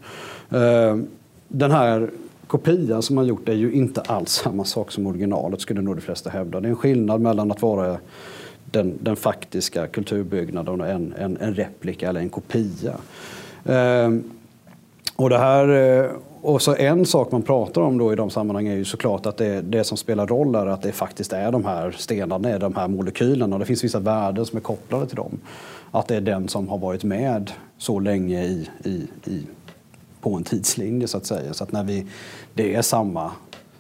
Eh, 0.49 0.97
den 1.47 1.71
här 1.71 2.09
kopian 2.47 3.01
som 3.01 3.15
man 3.15 3.27
gjort 3.27 3.49
är 3.49 3.53
ju 3.53 3.73
inte 3.73 4.01
alls 4.01 4.31
samma 4.31 4.63
sak 4.63 4.91
som 4.91 5.07
originalet 5.07 5.61
skulle 5.61 5.81
nog 5.81 5.95
de 5.95 6.01
flesta 6.01 6.29
hävda. 6.29 6.59
Det 6.59 6.67
är 6.67 6.69
en 6.69 6.75
skillnad 6.75 7.21
mellan 7.21 7.51
att 7.51 7.61
vara 7.61 7.97
den, 8.71 8.97
den 9.01 9.15
faktiska 9.15 9.87
kulturbyggnaden 9.87 10.81
och 10.81 10.87
en, 10.87 11.13
en, 11.17 11.37
en 11.37 11.53
replika 11.53 12.09
eller 12.09 12.19
en 12.19 12.29
kopia. 12.29 12.93
Ehm, 13.65 14.23
och 15.15 15.29
det 15.29 15.37
här, 15.37 15.69
eh, 15.69 16.11
och 16.41 16.61
så 16.61 16.75
en 16.75 17.05
sak 17.05 17.31
man 17.31 17.41
pratar 17.41 17.81
om 17.81 17.97
då 17.97 18.13
i 18.13 18.15
de 18.15 18.29
sammanhangen 18.29 18.73
är 18.73 18.77
ju 18.77 18.85
såklart 18.85 19.25
att 19.25 19.37
det, 19.37 19.61
det 19.61 19.83
som 19.83 19.97
spelar 19.97 20.27
roll 20.27 20.55
är 20.55 20.65
att 20.65 20.81
det 20.81 20.91
faktiskt 20.91 21.33
är 21.33 21.51
de 21.51 21.65
här 21.65 21.91
stenarna, 21.91 22.59
de 22.59 22.75
här 22.75 22.87
molekylerna 22.87 23.55
och 23.55 23.59
det 23.59 23.65
finns 23.65 23.83
vissa 23.83 23.99
värden 23.99 24.45
som 24.45 24.57
är 24.57 24.61
kopplade 24.61 25.07
till 25.07 25.15
dem. 25.15 25.39
Att 25.91 26.07
det 26.07 26.15
är 26.15 26.21
den 26.21 26.47
som 26.47 26.69
har 26.69 26.77
varit 26.77 27.03
med 27.03 27.51
så 27.77 27.99
länge 27.99 28.43
i, 28.43 28.69
i, 28.83 29.07
i 29.25 29.47
på 30.21 30.35
en 30.35 30.43
tidslinje 30.43 31.07
så 31.07 31.17
att 31.17 31.25
säga. 31.25 31.53
Så 31.53 31.63
att 31.63 31.71
när 31.71 31.83
vi, 31.83 32.07
det, 32.53 32.75
är 32.75 32.81
samma, 32.81 33.31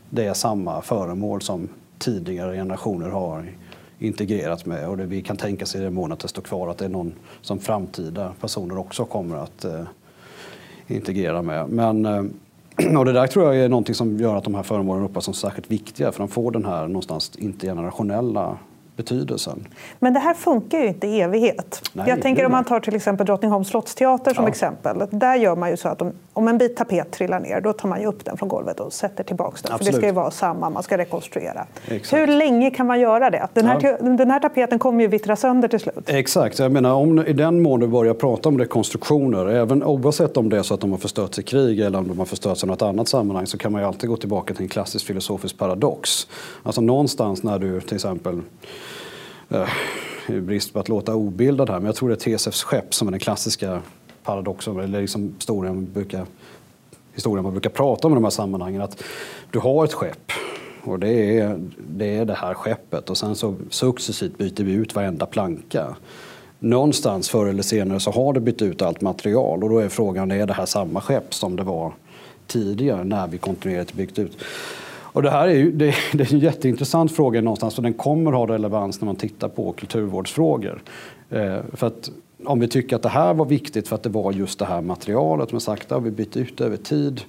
det 0.09 0.25
är 0.25 0.33
samma 0.33 0.81
föremål 0.81 1.41
som 1.41 1.69
tidigare 1.99 2.55
generationer 2.55 3.09
har 3.09 3.45
integrerat 4.01 4.65
med 4.65 4.89
och 4.89 4.97
det 4.97 5.05
vi 5.05 5.21
kan 5.21 5.37
tänka 5.37 5.65
sig 5.65 5.81
i 5.81 5.83
den 5.83 5.93
mån 5.93 6.11
att 6.11 6.19
det 6.19 6.27
står 6.27 6.41
kvar 6.41 6.67
att 6.67 6.77
det 6.77 6.85
är 6.85 6.89
någon 6.89 7.13
som 7.41 7.59
framtida 7.59 8.33
personer 8.41 8.77
också 8.77 9.05
kommer 9.05 9.37
att 9.37 9.65
eh, 9.65 9.83
integrera 10.87 11.41
med. 11.41 11.69
Men, 11.69 12.05
eh, 12.05 12.97
och 12.97 13.05
det 13.05 13.13
där 13.13 13.27
tror 13.27 13.45
jag 13.45 13.65
är 13.65 13.69
någonting 13.69 13.95
som 13.95 14.17
gör 14.17 14.35
att 14.35 14.43
de 14.43 14.55
här 14.55 14.63
föremålen 14.63 15.03
uppfattas 15.03 15.25
som 15.25 15.33
särskilt 15.33 15.71
viktiga 15.71 16.11
för 16.11 16.19
de 16.19 16.27
får 16.27 16.51
den 16.51 16.65
här 16.65 16.87
någonstans 16.87 17.31
intergenerationella 17.35 18.57
betydelsen. 19.01 19.67
Men 19.99 20.13
det 20.13 20.19
här 20.19 20.33
funkar 20.33 20.79
ju 20.79 20.87
inte 20.87 21.07
i 21.07 21.21
evighet. 21.21 21.81
Nej, 21.93 22.09
jag 22.09 22.21
tänker 22.21 22.45
om 22.45 22.51
man 22.51 22.63
tar 22.63 22.79
till 22.79 22.95
exempel 22.95 23.25
Drottningholms 23.25 23.67
slottsteater 23.67 24.33
som 24.33 24.43
ja. 24.43 24.49
exempel. 24.49 25.03
Där 25.09 25.35
gör 25.35 25.55
man 25.55 25.69
ju 25.69 25.77
så 25.77 25.87
att 25.87 26.01
om, 26.01 26.11
om, 26.33 26.47
en 26.47 26.57
bit 26.57 26.75
tapet 26.77 27.11
trillar 27.11 27.39
ner 27.39 27.61
då 27.61 27.73
tar 27.73 27.89
man 27.89 28.01
ju 28.01 28.07
upp 28.07 28.25
den 28.25 28.37
från 28.37 28.49
golvet 28.49 28.79
och 28.79 28.93
sätter 28.93 29.23
tillbaka 29.23 29.57
den. 29.63 29.73
Absolut. 29.73 29.87
För 29.87 29.91
det 29.91 29.97
ska 29.97 30.05
ju 30.05 30.13
vara 30.13 30.31
samma, 30.31 30.69
man 30.69 30.83
ska 30.83 30.97
rekonstruera. 30.97 31.65
Exakt. 31.87 32.21
Hur 32.21 32.27
länge 32.27 32.71
kan 32.71 32.87
man 32.87 32.99
göra 32.99 33.29
det? 33.29 33.47
Den 33.53 33.65
här, 33.65 33.79
ja. 33.83 33.97
den 34.01 34.31
här 34.31 34.39
tapeten 34.39 34.79
kommer 34.79 35.01
ju 35.01 35.07
vittra 35.07 35.35
sönder 35.35 35.67
till 35.67 35.79
slut. 35.79 36.03
Exakt, 36.07 36.59
jag 36.59 36.71
menar 36.71 36.93
om 36.93 37.25
i 37.25 37.33
den 37.33 37.61
mån 37.61 37.79
du 37.79 37.87
börjar 37.87 38.13
prata 38.13 38.49
om 38.49 38.57
rekonstruktioner, 38.57 39.45
även 39.45 39.83
oavsett 39.83 40.37
om 40.37 40.49
det 40.49 40.57
är 40.57 40.63
så 40.63 40.73
att 40.73 40.81
de 40.81 40.91
har 40.91 40.97
förstörts 40.97 41.39
i 41.39 41.43
krig 41.43 41.79
eller 41.79 41.97
om 41.97 42.07
de 42.07 42.19
har 42.19 42.25
förstörts 42.25 42.63
i 42.63 42.67
något 42.67 42.81
annat 42.81 43.07
sammanhang 43.07 43.47
så 43.47 43.57
kan 43.57 43.71
man 43.71 43.81
ju 43.81 43.87
alltid 43.87 44.09
gå 44.09 44.17
tillbaka 44.17 44.53
till 44.53 44.63
en 44.63 44.69
klassisk 44.69 45.05
filosofisk 45.05 45.57
paradox. 45.57 46.27
Alltså 46.63 46.81
någonstans 46.81 47.43
när 47.43 47.59
du 47.59 47.81
till 47.81 47.95
exempel 47.95 48.41
eh, 49.51 49.69
brist 50.41 50.73
på 50.73 50.79
att 50.79 50.89
låta 50.89 51.15
obildad 51.15 51.69
här, 51.69 51.79
men 51.79 51.85
jag 51.85 51.95
tror 51.95 52.09
det 52.09 52.15
är 52.15 52.37
Tesefs 52.37 52.63
skepp 52.63 52.93
som 52.93 53.07
är 53.07 53.11
den 53.11 53.19
klassiska 53.19 53.81
paradoxen, 54.23 54.79
eller 54.79 55.01
liksom 55.01 55.33
historien 55.35 55.75
man 55.75 55.93
brukar, 55.93 56.25
historien 57.13 57.43
man 57.43 57.51
brukar 57.51 57.69
prata 57.69 58.07
om 58.07 58.13
i 58.13 58.15
de 58.15 58.23
här 58.23 58.31
sammanhangen. 58.31 58.81
Att 58.81 59.03
du 59.51 59.59
har 59.59 59.85
ett 59.85 59.93
skepp 59.93 60.31
och 60.83 60.99
det 60.99 61.39
är, 61.39 61.59
det 61.77 62.15
är 62.15 62.25
det 62.25 62.33
här 62.33 62.53
skeppet 62.53 63.09
och 63.09 63.17
sen 63.17 63.35
så 63.35 63.55
successivt 63.69 64.37
byter 64.37 64.63
vi 64.63 64.71
ut 64.71 64.95
varenda 64.95 65.25
planka. 65.25 65.95
Någonstans 66.59 67.29
förr 67.29 67.45
eller 67.45 67.63
senare 67.63 67.99
så 67.99 68.11
har 68.11 68.33
du 68.33 68.39
bytt 68.39 68.61
ut 68.61 68.81
allt 68.81 69.01
material 69.01 69.63
och 69.63 69.69
då 69.69 69.79
är 69.79 69.89
frågan, 69.89 70.31
är 70.31 70.47
det 70.47 70.53
här 70.53 70.65
samma 70.65 71.01
skepp 71.01 71.33
som 71.33 71.55
det 71.55 71.63
var 71.63 71.93
tidigare 72.47 73.03
när 73.03 73.27
vi 73.27 73.37
kontinuerligt 73.37 73.93
byggt 73.93 74.19
ut? 74.19 74.37
Och 75.13 75.21
det 75.21 75.29
här 75.29 75.47
är, 75.47 75.53
ju, 75.53 75.71
det, 75.71 75.95
det 76.13 76.23
är 76.23 76.33
en 76.33 76.39
jätteintressant 76.39 77.11
fråga 77.11 77.41
någonstans 77.41 77.77
och 77.77 77.83
den 77.83 77.93
kommer 77.93 78.31
ha 78.31 78.47
relevans 78.47 79.01
när 79.01 79.05
man 79.05 79.15
tittar 79.15 79.47
på 79.47 79.71
kulturvårdsfrågor. 79.71 80.81
Eh, 81.29 81.57
för 81.73 81.87
att 81.87 82.11
om 82.45 82.59
vi 82.59 82.67
tycker 82.67 82.95
att 82.95 83.01
det 83.01 83.09
här 83.09 83.33
var 83.33 83.45
viktigt 83.45 83.87
för 83.87 83.95
att 83.95 84.03
det 84.03 84.09
var 84.09 84.31
just 84.31 84.59
det 84.59 84.65
här 84.65 84.81
materialet, 84.81 85.51
men 85.51 85.61
sakta 85.61 85.95
har 85.95 86.01
vi 86.01 86.11
bytt 86.11 86.37
ut 86.37 86.61
över 86.61 86.77
tid. 86.77 87.21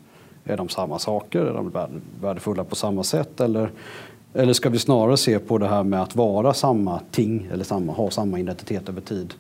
Är 0.45 0.57
de 0.57 0.69
samma 0.69 0.99
saker? 0.99 1.41
Är 1.41 1.55
de 1.55 1.73
värdefulla 2.21 2.65
på 2.65 2.77
samma 2.77 3.03
sätt? 3.03 3.41
Eller, 3.41 3.71
eller 4.35 4.53
ska 4.53 4.69
vi 4.69 4.79
snarare 4.79 5.17
se 5.17 5.39
på 5.39 5.59
det 5.59 5.69
här 5.69 5.83
med 5.83 6.03
att 6.03 6.17
vara 6.17 6.55
samma 6.55 7.01
ting 7.11 7.49
eller 7.53 7.65
samma, 7.65 7.93
ha 7.93 8.11
samma 8.11 8.39
identitet 8.39 8.89
över 8.89 9.01
tid? 9.01 9.35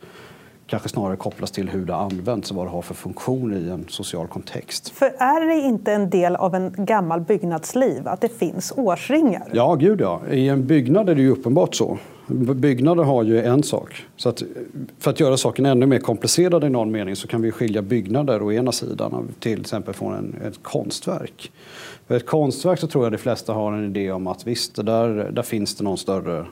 Kanske 0.72 0.88
snarare 0.88 1.16
kopplas 1.16 1.50
till 1.50 1.68
hur 1.68 1.86
det 1.86 1.94
används 1.94 2.50
och 2.50 2.56
vad 2.56 2.66
det 2.66 2.70
har 2.70 2.82
för 2.82 2.94
funktion 2.94 3.54
i 3.54 3.70
en 3.70 3.84
social 3.88 4.28
kontext. 4.28 4.88
För 4.88 5.06
är 5.06 5.46
det 5.46 5.60
inte 5.60 5.92
en 5.92 6.10
del 6.10 6.36
av 6.36 6.54
en 6.54 6.74
gammal 6.78 7.20
byggnadsliv 7.20 8.08
att 8.08 8.20
det 8.20 8.28
finns 8.28 8.72
årsringar? 8.76 9.42
Ja, 9.52 9.74
gud 9.74 10.00
ja. 10.00 10.20
I 10.30 10.48
en 10.48 10.66
byggnad 10.66 11.08
är 11.08 11.14
det 11.14 11.22
ju 11.22 11.30
uppenbart 11.30 11.74
så. 11.74 11.98
Byggnader 12.54 13.02
har 13.02 13.22
ju 13.22 13.42
en 13.42 13.62
sak. 13.62 14.06
Så 14.16 14.28
att 14.28 14.42
för 14.98 15.10
att 15.10 15.20
göra 15.20 15.36
saken 15.36 15.66
ännu 15.66 15.86
mer 15.86 15.98
komplicerad 15.98 16.64
i 16.64 16.68
någon 16.68 16.90
mening 16.90 17.16
så 17.16 17.28
kan 17.28 17.42
vi 17.42 17.52
skilja 17.52 17.82
byggnader 17.82 18.42
å 18.42 18.52
ena 18.52 18.72
sidan 18.72 19.28
till 19.40 19.60
exempel 19.60 19.94
från 19.94 20.14
en, 20.14 20.36
ett 20.46 20.62
konstverk. 20.62 21.52
För 22.06 22.16
ett 22.16 22.26
konstverk 22.26 22.78
så 22.78 22.86
tror 22.86 23.04
jag 23.04 23.12
de 23.12 23.18
flesta 23.18 23.52
har 23.52 23.72
en 23.72 23.84
idé 23.84 24.12
om 24.12 24.26
att 24.26 24.46
visst, 24.46 24.86
där, 24.86 25.30
där 25.32 25.42
finns 25.42 25.74
det 25.74 25.84
någon 25.84 25.98
större 25.98 26.46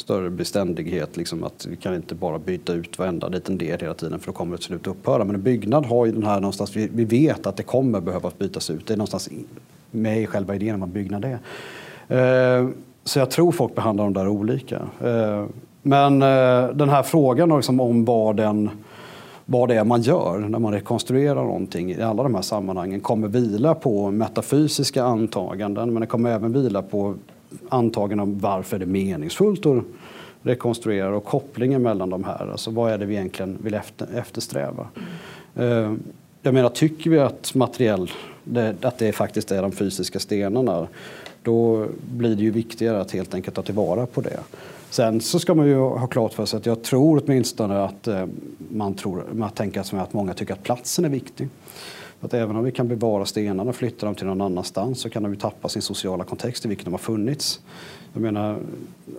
större 0.00 0.30
beständighet. 0.30 1.16
Liksom 1.16 1.44
att 1.44 1.66
vi 1.70 1.76
kan 1.76 1.94
inte 1.94 2.14
bara 2.14 2.38
byta 2.38 2.72
ut 2.72 2.98
varenda 2.98 3.28
liten 3.28 3.58
del 3.58 3.80
hela 3.80 3.94
tiden 3.94 4.18
för 4.18 4.26
då 4.26 4.32
kommer 4.32 4.52
det 4.52 4.58
till 4.58 4.66
slut 4.66 4.86
upphöra. 4.86 5.24
Men 5.24 5.34
en 5.34 5.42
byggnad 5.42 5.86
har 5.86 6.06
ju 6.06 6.12
den 6.12 6.24
här 6.24 6.40
någonstans, 6.40 6.76
vi, 6.76 7.04
vet 7.04 7.46
att 7.46 7.56
det 7.56 7.62
kommer 7.62 8.00
behöva 8.00 8.30
bytas 8.38 8.70
ut. 8.70 8.86
Det 8.86 8.92
är 8.92 8.96
någonstans 8.96 9.28
med 9.90 10.22
i 10.22 10.26
själva 10.26 10.54
idén 10.54 10.74
om 10.74 10.80
vad 10.80 10.88
byggnad 10.88 11.24
är. 11.24 11.38
Eh, 12.08 12.68
så 13.04 13.18
jag 13.18 13.30
tror 13.30 13.52
folk 13.52 13.74
behandlar 13.74 14.04
de 14.04 14.12
där 14.12 14.28
olika. 14.28 14.76
Eh, 15.04 15.44
men 15.82 16.22
eh, 16.22 16.68
den 16.68 16.88
här 16.88 17.02
frågan 17.02 17.56
liksom 17.56 17.80
om 17.80 18.04
vad, 18.04 18.36
den, 18.36 18.70
vad 19.44 19.68
det 19.68 19.74
är 19.74 19.84
man 19.84 20.02
gör 20.02 20.38
när 20.38 20.58
man 20.58 20.72
rekonstruerar 20.72 21.44
någonting 21.44 21.90
i 21.90 22.02
alla 22.02 22.22
de 22.22 22.34
här 22.34 22.42
sammanhangen 22.42 23.00
kommer 23.00 23.28
vila 23.28 23.74
på 23.74 24.10
metafysiska 24.10 25.04
antaganden 25.04 25.92
men 25.92 26.00
det 26.00 26.06
kommer 26.06 26.30
även 26.30 26.52
vila 26.52 26.82
på 26.82 27.14
antaganden 27.68 28.20
om 28.20 28.38
varför 28.38 28.78
det 28.78 28.84
är 28.84 28.86
meningsfullt 28.86 29.66
att 29.66 29.84
rekonstruera 30.42 31.16
och 31.16 31.24
kopplingen 31.24 31.82
mellan 31.82 32.10
de 32.10 32.24
här. 32.24 32.50
Alltså 32.52 32.70
vad 32.70 32.92
är 32.92 32.98
det 32.98 33.06
vi 33.06 33.14
egentligen 33.14 33.58
vill 33.62 33.80
eftersträva? 34.14 34.88
Eh, 35.56 35.94
jag 36.42 36.54
menar, 36.54 36.68
tycker 36.68 37.10
vi 37.10 37.18
att 37.18 37.54
materiell, 37.54 38.10
att 38.80 38.98
det 38.98 39.12
faktiskt 39.12 39.52
är 39.52 39.62
de 39.62 39.72
fysiska 39.72 40.18
stenarna 40.18 40.86
då 41.42 41.86
blir 42.16 42.36
det 42.36 42.42
ju 42.42 42.50
viktigare 42.50 43.00
att 43.00 43.10
helt 43.10 43.34
enkelt 43.34 43.56
ta 43.56 43.62
tillvara 43.62 44.06
på 44.06 44.20
det. 44.20 44.40
Sen 44.90 45.20
så 45.20 45.38
ska 45.38 45.54
man 45.54 45.66
ju 45.66 45.76
ha 45.76 46.06
klart 46.06 46.32
för 46.32 46.46
sig 46.46 46.56
att 46.56 46.66
jag 46.66 46.82
tror 46.82 47.22
åtminstone 47.24 47.84
att 47.84 48.06
eh, 48.06 48.26
man, 48.68 48.94
tror, 48.94 49.24
man 49.32 49.50
tänker 49.50 49.96
att 50.00 50.12
många 50.12 50.34
tycker 50.34 50.52
att 50.52 50.62
platsen 50.62 51.04
är 51.04 51.08
viktig. 51.08 51.48
Att 52.20 52.34
även 52.34 52.56
om 52.56 52.64
vi 52.64 52.72
kan 52.72 52.88
bevara 52.88 53.24
stenarna 53.24 53.70
och 53.70 53.76
flytta 53.76 54.06
dem 54.06 54.14
till 54.14 54.26
någon 54.26 54.40
annanstans 54.40 55.00
så 55.00 55.10
kan 55.10 55.22
de 55.22 55.32
ju 55.32 55.38
tappa 55.38 55.68
sin 55.68 55.82
sociala 55.82 56.24
kontext 56.24 56.64
i 56.64 56.68
vilken 56.68 56.84
de 56.84 56.90
har 56.90 56.98
funnits. 56.98 57.60
Jag 58.12 58.22
menar, 58.22 58.58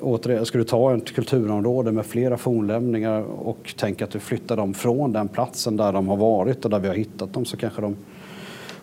återigen, 0.02 0.46
ska 0.46 0.58
du 0.58 0.64
ta 0.64 0.96
ett 0.96 1.16
kulturområde 1.16 1.92
med 1.92 2.06
flera 2.06 2.38
fornlämningar 2.38 3.22
och 3.22 3.74
tänka 3.78 4.04
att 4.04 4.12
du 4.12 4.20
flyttar 4.20 4.58
dem 4.58 4.74
från 4.74 5.14
den 5.14 5.28
platsen 5.28 5.78
där 5.78 5.94
de 5.94 6.08
har 6.08 6.18
varit 6.18 6.66
och 6.66 6.72
där 6.72 6.80
vi 6.80 6.88
har 6.88 6.96
hittat 6.96 7.34
dem 7.34 7.46
så 7.46 7.58
kanske 7.58 7.82
de 7.82 7.96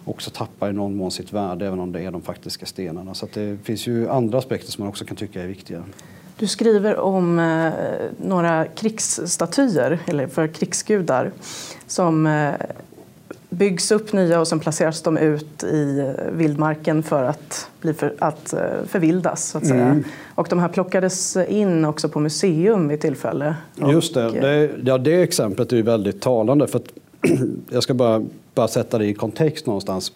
också 0.04 0.30
tappar 0.30 0.70
i 0.70 0.72
någon 0.72 0.96
mån 0.96 1.10
sitt 1.10 1.32
värde 1.32 1.66
även 1.66 1.80
om 1.80 1.92
det 1.92 2.00
är 2.00 2.10
de 2.10 2.22
faktiska 2.22 2.66
stenarna. 2.66 3.14
Så 3.14 3.26
det 3.34 3.58
finns 3.64 3.86
ju 3.86 4.08
andra 4.08 4.38
aspekter 4.38 4.72
som 4.72 4.82
man 4.82 4.88
också 4.88 5.04
kan 5.04 5.16
tycka 5.16 5.42
är 5.42 5.46
viktiga. 5.46 5.84
Du 6.38 6.46
skriver 6.46 6.96
om 6.98 7.38
eh, 7.38 7.72
några 8.26 8.66
krigsstatyer, 8.66 9.98
eller 10.06 10.26
för 10.26 10.48
krigsgudar, 10.48 11.32
som 11.86 12.26
eh, 12.26 12.52
byggs 13.50 13.90
upp 13.90 14.12
nya 14.12 14.40
och 14.40 14.48
sen 14.48 14.60
placeras 14.60 15.02
de 15.02 15.18
ut 15.18 15.64
i 15.64 16.12
vildmarken 16.32 17.02
för 17.02 17.24
att, 17.24 17.70
bli 17.80 17.94
för, 17.94 18.14
att 18.18 18.52
eh, 18.52 18.60
förvildas. 18.86 19.48
Så 19.48 19.58
att 19.58 19.66
säga. 19.66 19.84
Mm. 19.84 20.04
Och 20.34 20.46
de 20.50 20.58
här 20.58 20.68
plockades 20.68 21.36
in 21.36 21.84
också 21.84 22.08
på 22.08 22.20
museum 22.20 22.88
vid 22.88 23.00
tillfälle. 23.00 23.54
Just 23.90 24.14
det, 24.14 24.30
det, 24.30 24.70
ja, 24.84 24.98
det 24.98 25.22
exemplet 25.22 25.72
är 25.72 25.82
väldigt 25.82 26.20
talande. 26.20 26.66
För 26.66 26.80
jag 27.70 27.82
ska 27.82 27.94
bara, 27.94 28.24
bara 28.54 28.68
sätta 28.68 28.98
det 28.98 29.06
i 29.06 29.14
kontext 29.14 29.66
någonstans. 29.66 30.12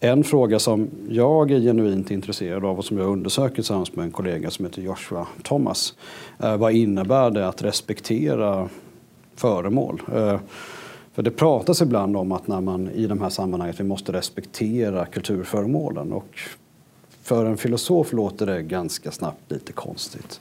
En 0.00 0.24
fråga 0.24 0.58
som 0.58 0.90
jag 1.08 1.50
är 1.50 1.60
genuint 1.60 2.10
intresserad 2.10 2.64
av 2.64 2.78
och 2.78 2.84
som 2.84 2.98
jag 2.98 3.08
undersöker 3.08 3.54
tillsammans 3.54 3.96
med 3.96 4.04
en 4.04 4.10
kollega 4.10 4.50
som 4.50 4.64
heter 4.64 4.82
Joshua 4.82 5.26
Thomas. 5.42 5.94
Eh, 6.42 6.56
vad 6.56 6.72
innebär 6.72 7.30
det 7.30 7.48
att 7.48 7.62
respektera 7.62 8.68
föremål? 9.36 10.02
För 11.12 11.22
det 11.22 11.30
pratas 11.30 11.82
ibland 11.82 12.16
om 12.16 12.32
att 12.32 12.46
när 12.46 12.60
man 12.60 12.90
i 12.90 13.06
de 13.06 13.20
här 13.20 13.30
sammanhanget 13.30 13.80
vi 13.80 13.84
måste 13.84 14.12
respektera 14.12 15.06
kulturföremålen 15.06 16.12
och 16.12 16.40
för 17.22 17.44
en 17.44 17.56
filosof 17.56 18.12
låter 18.12 18.46
det 18.46 18.62
ganska 18.62 19.10
snabbt 19.10 19.50
lite 19.50 19.72
konstigt. 19.72 20.40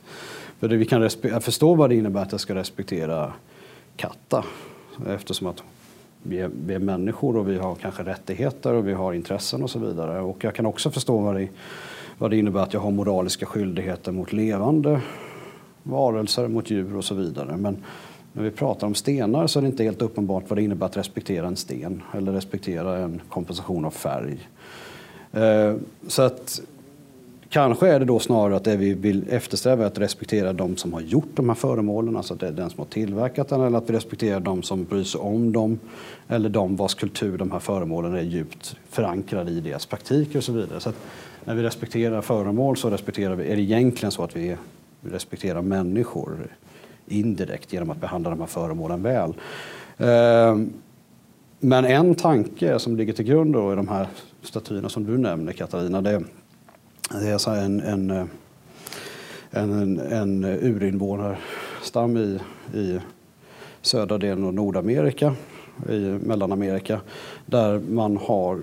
För 0.59 0.67
det 0.67 0.77
vi 0.77 0.85
kan 0.85 1.09
förstå 1.41 1.75
vad 1.75 1.89
det 1.89 1.95
innebär 1.95 2.21
att 2.21 2.31
jag 2.31 2.41
ska 2.41 2.55
respektera 2.55 3.33
katta 3.95 4.45
eftersom 5.07 5.47
att 5.47 5.63
vi 6.23 6.39
är, 6.39 6.49
vi 6.65 6.73
är 6.73 6.79
människor 6.79 7.37
och 7.37 7.49
vi 7.49 7.57
har 7.57 7.75
kanske 7.75 8.03
rättigheter 8.03 8.73
och 8.73 8.87
vi 8.87 8.93
har 8.93 9.13
intressen 9.13 9.63
och 9.63 9.69
så 9.69 9.79
vidare. 9.79 10.21
Och 10.21 10.43
jag 10.43 10.55
kan 10.55 10.65
också 10.65 10.91
förstå 10.91 11.17
vad 11.17 11.35
det, 11.35 11.47
vad 12.17 12.31
det 12.31 12.37
innebär 12.37 12.59
att 12.59 12.73
jag 12.73 12.81
har 12.81 12.91
moraliska 12.91 13.45
skyldigheter 13.45 14.11
mot 14.11 14.33
levande 14.33 15.01
varelser, 15.83 16.47
mot 16.47 16.69
djur 16.69 16.97
och 16.97 17.05
så 17.05 17.15
vidare. 17.15 17.57
Men 17.57 17.83
när 18.33 18.43
vi 18.43 18.51
pratar 18.51 18.87
om 18.87 18.95
stenar 18.95 19.47
så 19.47 19.59
är 19.59 19.61
det 19.61 19.67
inte 19.67 19.83
helt 19.83 20.01
uppenbart 20.01 20.43
vad 20.47 20.57
det 20.57 20.63
innebär 20.63 20.85
att 20.85 20.97
respektera 20.97 21.47
en 21.47 21.55
sten 21.55 22.01
eller 22.13 22.31
respektera 22.31 22.97
en 22.97 23.21
kompensation 23.29 23.85
av 23.85 23.91
färg. 23.91 24.49
Eh, 25.31 25.75
så 26.07 26.21
att 26.21 26.61
Kanske 27.51 27.87
är 27.87 27.99
det 27.99 28.05
då 28.05 28.19
snarare 28.19 28.55
att 28.55 28.63
det 28.63 28.77
vi 28.77 28.93
vill 28.93 29.25
eftersträva 29.29 29.83
är 29.83 29.87
att 29.87 29.97
respektera 29.97 30.53
de 30.53 30.77
som 30.77 30.93
har 30.93 31.01
gjort 31.01 31.29
de 31.33 31.49
här 31.49 31.55
föremålen, 31.55 32.17
alltså 32.17 32.35
det 32.35 32.47
är 32.47 32.51
den 32.51 32.69
som 32.69 32.79
har 32.79 32.85
tillverkat 32.85 33.49
den, 33.49 33.61
eller 33.61 33.77
att 33.77 33.89
vi 33.89 33.93
respekterar 33.93 34.39
de 34.39 34.63
som 34.63 34.83
bryr 34.83 35.03
sig 35.03 35.21
om 35.21 35.51
dem, 35.51 35.79
eller 36.27 36.49
de 36.49 36.75
vars 36.75 36.95
kultur 36.95 37.37
de 37.37 37.51
här 37.51 37.59
föremålen 37.59 38.13
är 38.13 38.21
djupt 38.21 38.75
förankrade 38.89 39.51
i 39.51 39.59
deras 39.59 39.85
praktiker 39.85 40.37
och 40.37 40.43
så 40.43 40.51
vidare. 40.51 40.79
Så 40.79 40.91
när 41.45 41.55
vi 41.55 41.63
respekterar 41.63 42.21
föremål 42.21 42.77
så 42.77 42.89
respekterar 42.89 43.35
vi, 43.35 43.51
är 43.51 43.55
det 43.55 43.61
egentligen 43.61 44.11
så 44.11 44.23
att 44.23 44.35
vi 44.35 44.55
respekterar 45.01 45.61
människor 45.61 46.47
indirekt 47.11 47.73
genom 47.73 47.89
att 47.89 48.01
behandla 48.01 48.29
de 48.29 48.39
här 48.39 48.47
föremålen 48.47 49.03
väl. 49.03 49.33
Ehm, 49.97 50.73
men 51.59 51.85
en 51.85 52.15
tanke 52.15 52.79
som 52.79 52.97
ligger 52.97 53.13
till 53.13 53.25
grund 53.25 53.53
då 53.53 53.73
i 53.73 53.75
de 53.75 53.87
här 53.87 54.07
statyerna 54.41 54.89
som 54.89 55.05
du 55.05 55.17
nämner 55.17 55.53
Katarina, 55.53 56.01
det, 56.01 56.23
är 57.11 57.37
så 57.37 57.51
en, 57.51 57.79
en, 57.79 58.11
en, 58.11 58.29
en, 59.51 59.99
en 59.99 60.43
urinvånarstam 60.43 62.17
i, 62.17 62.39
i 62.73 62.99
södra 63.81 64.17
delen 64.17 64.45
av 64.45 64.53
Nordamerika, 64.53 65.35
i 65.89 65.99
Mellanamerika, 65.99 67.01
där 67.45 67.81
man 67.89 68.17
har 68.17 68.59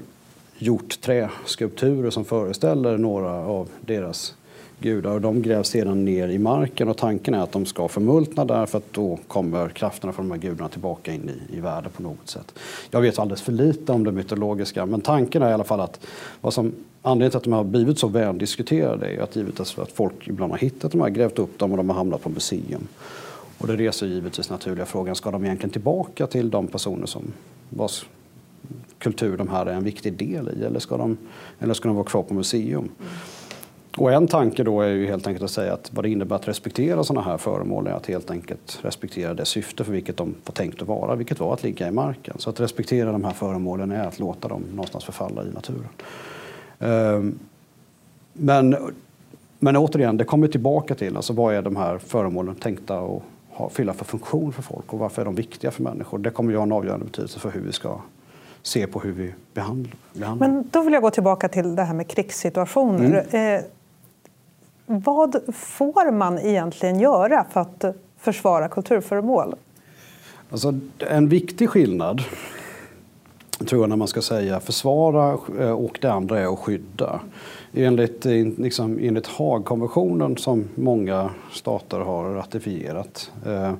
gjort 0.59 1.00
träskulpturer 1.00 2.11
som 2.11 2.25
föreställer 2.25 2.99
några 2.99 3.33
av 3.33 3.69
deras 3.81 4.35
gudar 4.81 5.11
och 5.11 5.21
de 5.21 5.43
grävs 5.43 5.69
sedan 5.69 6.05
ner 6.05 6.29
i 6.29 6.39
marken 6.39 6.89
och 6.89 6.97
tanken 6.97 7.35
är 7.35 7.39
att 7.39 7.53
de 7.53 7.67
ska 7.67 7.89
förmultna 7.89 8.45
där 8.45 8.67
för 8.67 8.79
att 8.79 8.93
då 8.93 9.19
kommer 9.29 9.69
krafterna 9.69 10.13
från 10.13 10.29
de 10.29 10.35
här 10.35 10.41
gudarna 10.49 10.69
tillbaka 10.69 11.13
in 11.13 11.31
i, 11.31 11.57
i 11.57 11.61
världen 11.61 11.91
på 11.97 12.03
något 12.03 12.29
sätt. 12.29 12.55
Jag 12.91 13.01
vet 13.01 13.19
alldeles 13.19 13.43
för 13.43 13.53
lite 13.53 13.93
om 13.93 14.05
det 14.05 14.13
mytologiska 14.13 14.87
men 14.87 15.01
tanken 15.01 15.43
är 15.43 15.51
i 15.51 15.53
alla 15.53 15.65
fall 15.65 15.81
att 15.81 16.07
vad 16.41 16.55
som, 16.55 16.73
anledningen 17.03 17.31
till 17.31 17.39
att 17.39 17.45
de 17.45 17.53
har 17.53 17.65
blivit 17.65 17.99
så 17.99 18.09
väl 18.09 18.39
diskuterade 18.39 19.07
är 19.07 19.21
att 19.21 19.37
givetvis 19.37 19.79
att 19.79 19.93
folk 19.93 20.29
ibland 20.29 20.53
har 20.53 20.59
hittat 20.59 20.93
de 20.93 21.01
här, 21.01 21.09
grävt 21.09 21.39
upp 21.39 21.59
dem 21.59 21.71
och 21.71 21.77
de 21.77 21.89
har 21.89 21.97
hamnat 21.97 22.23
på 22.23 22.29
museum. 22.29 22.89
Och 23.59 23.67
det 23.67 23.77
reser 23.77 24.07
givetvis 24.07 24.51
naturliga 24.51 24.87
frågan, 24.87 25.15
ska 25.15 25.31
de 25.31 25.45
egentligen 25.45 25.71
tillbaka 25.71 26.27
till 26.27 26.51
de 26.51 26.67
personer 26.67 27.07
som 27.07 27.23
vars 27.71 28.07
kultur 28.99 29.37
de 29.37 29.49
här 29.49 29.67
är 29.67 29.73
en 29.73 29.85
viktig 29.85 30.13
del 30.13 30.49
i 30.49 30.65
eller 30.65 30.81
ska 30.81 30.97
de, 30.97 31.17
eller 31.59 31.75
ska 31.75 31.89
de 31.89 31.97
vara 31.97 32.07
kvar 32.07 32.23
på 32.23 32.35
museum? 32.35 32.89
Och 33.99 34.12
en 34.12 34.26
tanke 34.26 34.64
då 34.64 34.81
är 34.81 34.88
ju 34.88 35.07
helt 35.07 35.26
enkelt 35.26 35.45
att 35.45 35.50
säga 35.50 35.73
att 35.73 35.90
vad 35.93 36.05
det 36.05 36.09
innebär 36.09 36.37
att 36.37 36.49
respektera 36.49 37.05
sådana 37.05 37.26
här 37.26 37.37
föremål 37.37 37.87
är 37.87 37.93
att 37.93 38.07
helt 38.07 38.31
enkelt 38.31 38.78
respektera 38.83 39.35
det 39.35 39.45
syfte 39.45 39.85
för 39.85 39.93
vilket 39.93 40.17
de 40.17 40.35
var 40.47 40.52
tänkt 40.52 40.83
att 40.83 40.88
vara, 40.88 41.14
vilket 41.14 41.40
var 41.40 41.55
att 41.55 41.62
ligga 41.62 41.88
i 41.88 41.90
marken. 41.90 42.35
Så 42.38 42.50
att 42.50 42.61
respektera 42.61 43.12
de 43.12 43.25
här 43.25 43.33
föremålen 43.33 43.93
är 43.93 44.07
att 44.07 44.19
låta 44.19 44.49
dem 44.49 44.64
någonstans 44.71 45.05
förfalla 45.05 45.43
i 45.45 45.50
naturen. 45.50 45.88
Ehm, 46.78 47.38
men, 48.33 48.76
men 49.59 49.76
återigen, 49.76 50.17
det 50.17 50.25
kommer 50.25 50.49
tillbaka 50.49 50.95
till 50.95 51.17
alltså 51.17 51.33
vad 51.33 51.55
är 51.55 51.62
de 51.62 51.76
här 51.76 51.99
föremålen 51.99 52.55
tänkta 52.55 52.99
att 52.99 53.23
ha, 53.50 53.69
fylla 53.69 53.93
för 53.93 54.05
funktion 54.05 54.52
för 54.52 54.62
folk 54.62 54.93
och 54.93 54.99
varför 54.99 55.23
är 55.23 55.26
de 55.26 55.35
viktiga 55.35 55.71
för 55.71 55.83
människor? 55.83 56.19
Det 56.19 56.31
kommer 56.31 56.50
ju 56.50 56.57
ha 56.57 56.62
en 56.62 56.73
avgörande 56.73 57.05
betydelse 57.05 57.40
för 57.40 57.50
hur 57.50 57.61
vi 57.61 57.73
ska 57.73 58.00
se 58.62 58.87
på 58.87 59.00
hur 59.00 59.12
vi 59.12 59.35
behandlar. 59.55 59.97
behandlar. 60.12 60.49
Men 60.49 60.69
då 60.71 60.83
vill 60.83 60.93
jag 60.93 61.02
gå 61.02 61.11
tillbaka 61.11 61.49
till 61.49 61.76
det 61.76 61.83
här 61.83 61.95
med 61.95 62.09
krigssituationer. 62.09 63.25
Mm. 63.31 63.62
Vad 64.90 65.37
får 65.54 66.12
man 66.12 66.38
egentligen 66.38 67.00
göra 67.00 67.47
för 67.50 67.61
att 67.61 67.85
försvara 68.18 68.68
kulturföremål? 68.68 69.55
Alltså, 70.51 70.74
en 70.98 71.29
viktig 71.29 71.68
skillnad 71.68 72.22
tror 73.66 73.83
jag 73.83 73.88
när 73.88 73.96
man 73.96 74.09
ska 74.09 74.22
säga 74.22 74.61
försvara 74.61 75.38
eh, 75.61 75.70
och 75.70 75.98
det 76.03 76.12
andra 76.12 76.40
är 76.40 76.53
att 76.53 76.59
skydda. 76.59 77.20
Enligt, 77.72 78.27
eh, 78.27 78.33
liksom, 78.57 78.98
enligt 79.03 79.27
Haagkonventionen 79.27 80.37
som 80.37 80.68
många 80.74 81.31
stater 81.53 82.01
har 82.01 82.35
ratificerat 82.35 83.31
eh, 83.46 83.72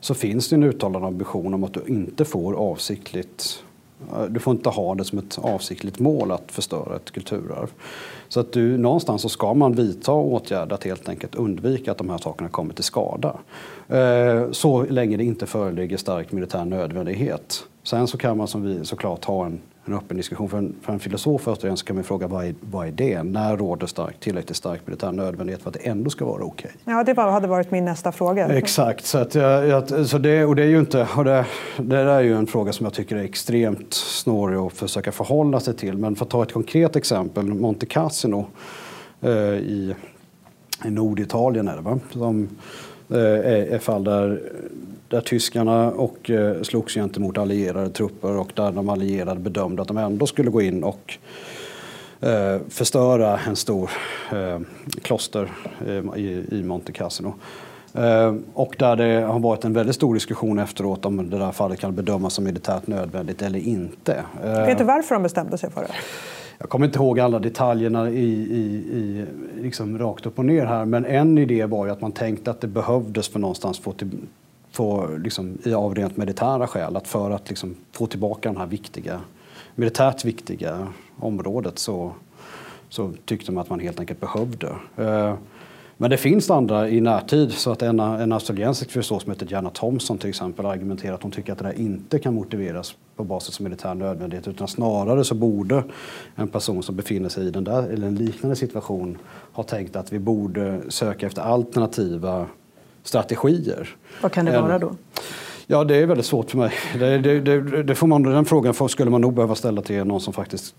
så 0.00 0.14
finns 0.14 0.48
det 0.48 0.56
en 0.56 0.62
uttalad 0.62 1.04
ambition 1.04 1.54
om 1.54 1.64
att 1.64 1.74
du 1.74 1.82
inte 1.86 2.24
får 2.24 2.54
avsiktligt 2.54 3.64
du 4.28 4.40
får 4.40 4.54
inte 4.54 4.68
ha 4.68 4.94
det 4.94 5.04
som 5.04 5.18
ett 5.18 5.38
avsiktligt 5.42 5.98
mål 5.98 6.32
att 6.32 6.52
förstöra 6.52 6.96
ett 6.96 7.10
kulturarv. 7.10 7.70
Så 8.28 8.40
att 8.40 8.52
du, 8.52 8.78
någonstans 8.78 9.22
så 9.22 9.28
ska 9.28 9.54
man 9.54 9.72
vidta 9.72 10.12
åtgärder 10.12 10.74
att 10.74 10.84
helt 10.84 11.08
enkelt 11.08 11.34
undvika 11.34 11.92
att 11.92 11.98
de 11.98 12.10
här 12.10 12.18
sakerna 12.18 12.48
kommer 12.48 12.74
till 12.74 12.84
skada. 12.84 13.36
Eh, 13.88 14.50
så 14.50 14.82
länge 14.82 15.16
det 15.16 15.24
inte 15.24 15.46
föreligger 15.46 15.96
stark 15.96 16.32
militär 16.32 16.64
nödvändighet. 16.64 17.64
Sen 17.82 18.06
så 18.06 18.18
kan 18.18 18.36
man 18.36 18.48
som 18.48 18.62
vi 18.62 18.84
såklart 18.84 19.24
ha 19.24 19.46
en 19.46 19.60
en 19.86 19.94
öppen 19.94 20.16
diskussion. 20.16 20.48
För 20.48 20.58
en, 20.58 20.74
för 20.82 20.92
en 20.92 20.98
filosof 20.98 21.48
återigen 21.48 21.76
kan 21.76 21.96
man 21.96 22.04
fråga 22.04 22.26
vad 22.26 22.44
är, 22.44 22.54
vad 22.60 22.86
är 22.86 22.92
det? 22.92 23.22
När 23.22 23.56
råder 23.56 23.86
stark, 23.86 24.20
tillräckligt 24.20 24.56
stark 24.56 24.80
militär 24.86 25.12
nödvändighet 25.12 25.62
för 25.62 25.70
att 25.70 25.74
det 25.74 25.88
ändå 25.88 26.10
ska 26.10 26.24
vara 26.24 26.44
okej? 26.44 26.70
Okay? 26.82 26.94
Ja, 26.94 27.04
det 27.04 27.14
var, 27.14 27.30
hade 27.30 27.48
varit 27.48 27.70
min 27.70 27.84
nästa 27.84 28.12
fråga. 28.12 28.48
Exakt, 28.48 29.04
så, 29.04 29.18
att 29.18 29.34
jag, 29.34 30.06
så 30.06 30.18
det, 30.18 30.44
och 30.44 30.56
det 30.56 30.62
är 30.62 30.66
ju 30.66 30.78
inte, 30.78 31.08
och 31.16 31.24
det, 31.24 31.46
det 31.76 31.98
är 31.98 32.20
ju 32.20 32.36
en 32.36 32.46
fråga 32.46 32.72
som 32.72 32.86
jag 32.86 32.92
tycker 32.92 33.16
är 33.16 33.24
extremt 33.24 33.94
snårig 33.94 34.58
att 34.58 34.72
försöka 34.72 35.12
förhålla 35.12 35.60
sig 35.60 35.74
till. 35.74 35.98
Men 35.98 36.16
för 36.16 36.24
att 36.24 36.30
ta 36.30 36.42
ett 36.42 36.52
konkret 36.52 36.96
exempel, 36.96 37.44
Monte 37.44 37.86
Cassino 37.86 38.46
eh, 39.20 39.30
i, 39.54 39.94
i 40.84 40.90
Norditalien 40.90 41.68
är 41.68 41.76
det 41.76 41.82
va? 41.82 41.98
Som, 42.10 42.48
eh, 43.10 43.72
är 43.74 43.78
fall 43.78 44.04
där 44.04 44.42
där 45.08 45.20
tyskarna 45.20 45.90
och 45.90 46.30
eh, 46.30 46.62
slogs 46.62 46.94
gentemot 46.94 47.38
allierade 47.38 47.90
trupper 47.90 48.36
och 48.36 48.52
där 48.54 48.72
de 48.72 48.88
allierade 48.88 49.40
bedömde 49.40 49.82
att 49.82 49.88
de 49.88 49.96
ändå 49.96 50.26
skulle 50.26 50.50
gå 50.50 50.62
in 50.62 50.84
och 50.84 51.18
eh, 52.20 52.60
förstöra 52.68 53.38
en 53.46 53.56
stor 53.56 53.90
eh, 54.32 54.60
kloster 55.02 55.50
eh, 55.86 56.20
i, 56.20 56.44
i 56.50 56.62
Monte 56.62 56.92
Cassino. 56.92 57.34
Och 58.54 58.76
där 58.78 58.96
det 58.96 59.20
har 59.20 59.38
varit 59.38 59.64
en 59.64 59.72
väldigt 59.72 59.94
stor 59.94 60.14
diskussion 60.14 60.58
efteråt 60.58 61.04
om 61.04 61.30
det 61.30 61.38
där 61.38 61.52
fallet 61.52 61.80
kan 61.80 61.94
bedömas 61.94 62.34
som 62.34 62.44
militärt 62.44 62.86
nödvändigt 62.86 63.42
eller 63.42 63.58
inte. 63.58 64.24
Vet 64.42 64.78
du 64.78 64.84
varför 64.84 65.14
de 65.14 65.22
bestämde 65.22 65.58
sig 65.58 65.70
för 65.70 65.80
det? 65.80 65.88
Jag 66.58 66.68
kommer 66.68 66.86
inte 66.86 66.98
ihåg 66.98 67.20
alla 67.20 67.38
detaljerna 67.38 68.10
i, 68.10 68.32
i, 68.32 68.64
i, 68.92 69.24
liksom 69.62 69.98
rakt 69.98 70.26
upp 70.26 70.38
och 70.38 70.44
ner 70.44 70.66
här 70.66 70.84
men 70.84 71.04
en 71.04 71.38
idé 71.38 71.66
var 71.66 71.86
ju 71.86 71.92
att 71.92 72.00
man 72.00 72.12
tänkte 72.12 72.50
att 72.50 72.60
det 72.60 72.66
behövdes 72.66 73.28
för 73.28 73.38
någonstans 73.38 73.78
få 73.78 73.92
till, 73.92 74.10
få, 74.76 75.16
liksom, 75.16 75.58
av 75.76 75.94
rent 75.94 76.16
militära 76.16 76.66
skäl, 76.66 76.96
att 76.96 77.08
för 77.08 77.30
att 77.30 77.48
liksom, 77.48 77.74
få 77.92 78.06
tillbaka 78.06 78.52
det 78.52 78.58
här 78.58 78.66
viktiga, 78.66 79.20
militärt 79.74 80.24
viktiga 80.24 80.88
området 81.20 81.78
så, 81.78 82.12
så 82.88 83.12
tyckte 83.24 83.52
man 83.52 83.62
att 83.62 83.70
man 83.70 83.80
helt 83.80 84.00
enkelt 84.00 84.20
behövde. 84.20 84.68
Eh, 84.96 85.34
men 85.98 86.10
det 86.10 86.16
finns 86.16 86.50
andra 86.50 86.88
i 86.88 87.00
närtid, 87.00 87.52
så 87.52 87.72
att 87.72 87.82
en, 87.82 88.00
en 88.00 88.32
australiensisk 88.32 88.90
filosof 88.90 89.22
som 89.22 89.32
heter 89.32 89.46
Jana 89.50 89.70
Thompson 89.70 90.18
till 90.18 90.28
exempel 90.28 90.66
argumenterar 90.66 91.14
att 91.14 91.22
hon 91.22 91.32
tycker 91.32 91.52
att 91.52 91.58
det 91.58 91.64
där 91.64 91.80
inte 91.80 92.18
kan 92.18 92.34
motiveras 92.34 92.96
på 93.16 93.24
basis 93.24 93.60
av 93.60 93.64
militär 93.64 93.94
nödvändighet 93.94 94.48
utan 94.48 94.68
snarare 94.68 95.24
så 95.24 95.34
borde 95.34 95.84
en 96.34 96.48
person 96.48 96.82
som 96.82 96.96
befinner 96.96 97.28
sig 97.28 97.46
i 97.46 97.50
den 97.50 97.64
där, 97.64 97.82
eller 97.82 98.06
en 98.06 98.14
liknande 98.14 98.56
situation 98.56 99.18
ha 99.52 99.62
tänkt 99.62 99.96
att 99.96 100.12
vi 100.12 100.18
borde 100.18 100.80
söka 100.88 101.26
efter 101.26 101.42
alternativa 101.42 102.46
strategier. 103.06 103.96
Vad 104.22 104.32
kan 104.32 104.44
det 104.44 104.60
vara 104.60 104.78
då? 104.78 104.92
Ja, 105.66 105.84
det 105.84 105.96
är 105.96 106.06
väldigt 106.06 106.26
svårt 106.26 106.50
för 106.50 106.58
mig. 106.58 106.72
Det, 106.98 107.18
det, 107.18 107.40
det, 107.40 107.82
det 107.82 107.94
får 107.94 108.06
man, 108.06 108.22
den 108.22 108.44
frågan 108.44 108.88
skulle 108.88 109.10
man 109.10 109.20
nog 109.20 109.34
behöva 109.34 109.54
ställa 109.54 109.82
till 109.82 110.04
någon 110.04 110.20
som 110.20 110.32
faktiskt 110.32 110.74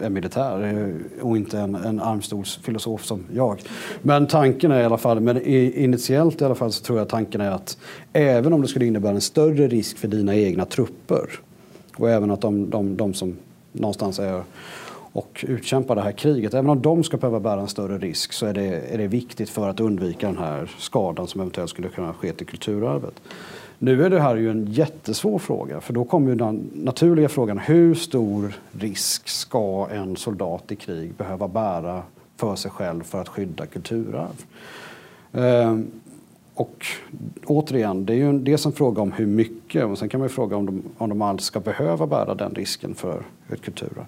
är 0.00 0.10
militär 0.10 0.64
eh, 0.64 1.22
och 1.22 1.36
inte 1.36 1.58
en, 1.58 1.74
en 1.74 2.00
armstolsfilosof 2.00 3.04
som 3.04 3.24
jag. 3.34 3.62
Men 4.02 4.26
tanken 4.26 4.70
är 4.70 4.80
i 4.80 4.84
alla 4.84 4.98
fall, 4.98 5.20
men 5.20 5.42
initiellt 5.42 6.40
i 6.40 6.44
alla 6.44 6.54
fall 6.54 6.72
så 6.72 6.84
tror 6.84 6.98
jag 6.98 7.08
tanken 7.08 7.40
är 7.40 7.50
att 7.50 7.78
även 8.12 8.52
om 8.52 8.62
det 8.62 8.68
skulle 8.68 8.86
innebära 8.86 9.12
en 9.12 9.20
större 9.20 9.68
risk 9.68 9.98
för 9.98 10.08
dina 10.08 10.36
egna 10.36 10.64
trupper 10.64 11.30
och 11.96 12.10
även 12.10 12.30
att 12.30 12.40
de, 12.40 12.70
de, 12.70 12.96
de 12.96 13.14
som 13.14 13.36
någonstans 13.72 14.18
är 14.18 14.42
och 15.16 15.44
utkämpa 15.48 15.94
det 15.94 16.00
här 16.00 16.12
kriget. 16.12 16.54
Även 16.54 16.70
om 16.70 16.82
de 16.82 17.04
ska 17.04 17.16
behöva 17.16 17.40
bära 17.40 17.60
en 17.60 17.68
större 17.68 17.98
risk 17.98 18.32
så 18.32 18.46
är 18.46 18.54
det, 18.54 18.94
är 18.94 18.98
det 18.98 19.06
viktigt 19.06 19.50
för 19.50 19.68
att 19.68 19.80
undvika 19.80 20.26
den 20.26 20.38
här 20.38 20.70
skadan 20.78 21.26
som 21.26 21.40
eventuellt 21.40 21.70
skulle 21.70 21.88
kunna 21.88 22.12
ske 22.12 22.32
till 22.32 22.46
kulturarvet. 22.46 23.14
Nu 23.78 24.04
är 24.04 24.10
det 24.10 24.20
här 24.20 24.36
ju 24.36 24.50
en 24.50 24.66
jättesvår 24.66 25.38
fråga 25.38 25.80
för 25.80 25.92
då 25.92 26.04
kommer 26.04 26.28
ju 26.28 26.34
den 26.34 26.70
naturliga 26.74 27.28
frågan 27.28 27.58
hur 27.58 27.94
stor 27.94 28.56
risk 28.72 29.28
ska 29.28 29.88
en 29.92 30.16
soldat 30.16 30.72
i 30.72 30.76
krig 30.76 31.14
behöva 31.14 31.48
bära 31.48 32.02
för 32.36 32.56
sig 32.56 32.70
själv 32.70 33.02
för 33.02 33.20
att 33.20 33.28
skydda 33.28 33.66
kulturarv? 33.66 34.44
Ehm, 35.32 35.90
och 36.54 36.86
återigen, 37.46 38.06
det 38.06 38.12
är 38.12 38.16
ju 38.16 38.38
dels 38.38 38.66
en 38.66 38.72
fråga 38.72 39.02
om 39.02 39.12
hur 39.12 39.26
mycket 39.26 39.84
och 39.84 39.98
sen 39.98 40.08
kan 40.08 40.20
man 40.20 40.28
ju 40.28 40.34
fråga 40.34 40.56
om 40.56 40.66
de, 40.66 40.82
om 40.98 41.08
de 41.08 41.22
alls 41.22 41.44
ska 41.44 41.60
behöva 41.60 42.06
bära 42.06 42.34
den 42.34 42.54
risken 42.54 42.94
för 42.94 43.22
ett 43.52 43.62
kulturarv. 43.62 44.06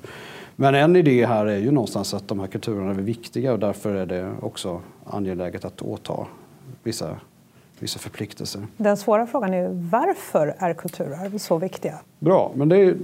Men 0.60 0.74
en 0.74 0.96
idé 0.96 1.26
här 1.26 1.46
är 1.46 1.58
ju 1.58 1.70
någonstans 1.70 2.14
att 2.14 2.28
de 2.28 2.40
här 2.40 2.46
kulturerna 2.46 2.90
är 2.90 2.94
viktiga 2.94 3.52
och 3.52 3.58
därför 3.58 3.94
är 3.94 4.06
det 4.06 4.32
också 4.40 4.80
angeläget 5.04 5.64
att 5.64 5.82
åta 5.82 6.26
vissa, 6.82 7.16
vissa 7.78 7.98
förpliktelser. 7.98 8.66
Den 8.76 8.96
svåra 8.96 9.26
frågan 9.26 9.54
är 9.54 9.68
varför 9.90 10.54
är 10.58 10.74
kulturarv 10.74 11.38
så 11.38 11.58
viktiga? 11.58 11.94
Bra, 12.18 12.52
men 12.54 12.68
det 12.68 12.76
är, 12.76 12.96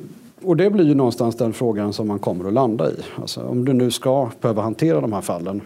och 0.42 0.56
det 0.56 0.70
blir 0.70 0.84
ju 0.84 0.94
någonstans 0.94 1.36
den 1.36 1.52
frågan 1.52 1.92
som 1.92 2.08
man 2.08 2.18
kommer 2.18 2.44
att 2.44 2.52
landa 2.52 2.90
i. 2.90 2.96
Alltså, 3.20 3.46
om 3.46 3.64
du 3.64 3.72
nu 3.72 3.90
ska 3.90 4.30
behöva 4.40 4.62
hantera 4.62 5.00
de 5.00 5.12
här 5.12 5.20
fallen 5.20 5.60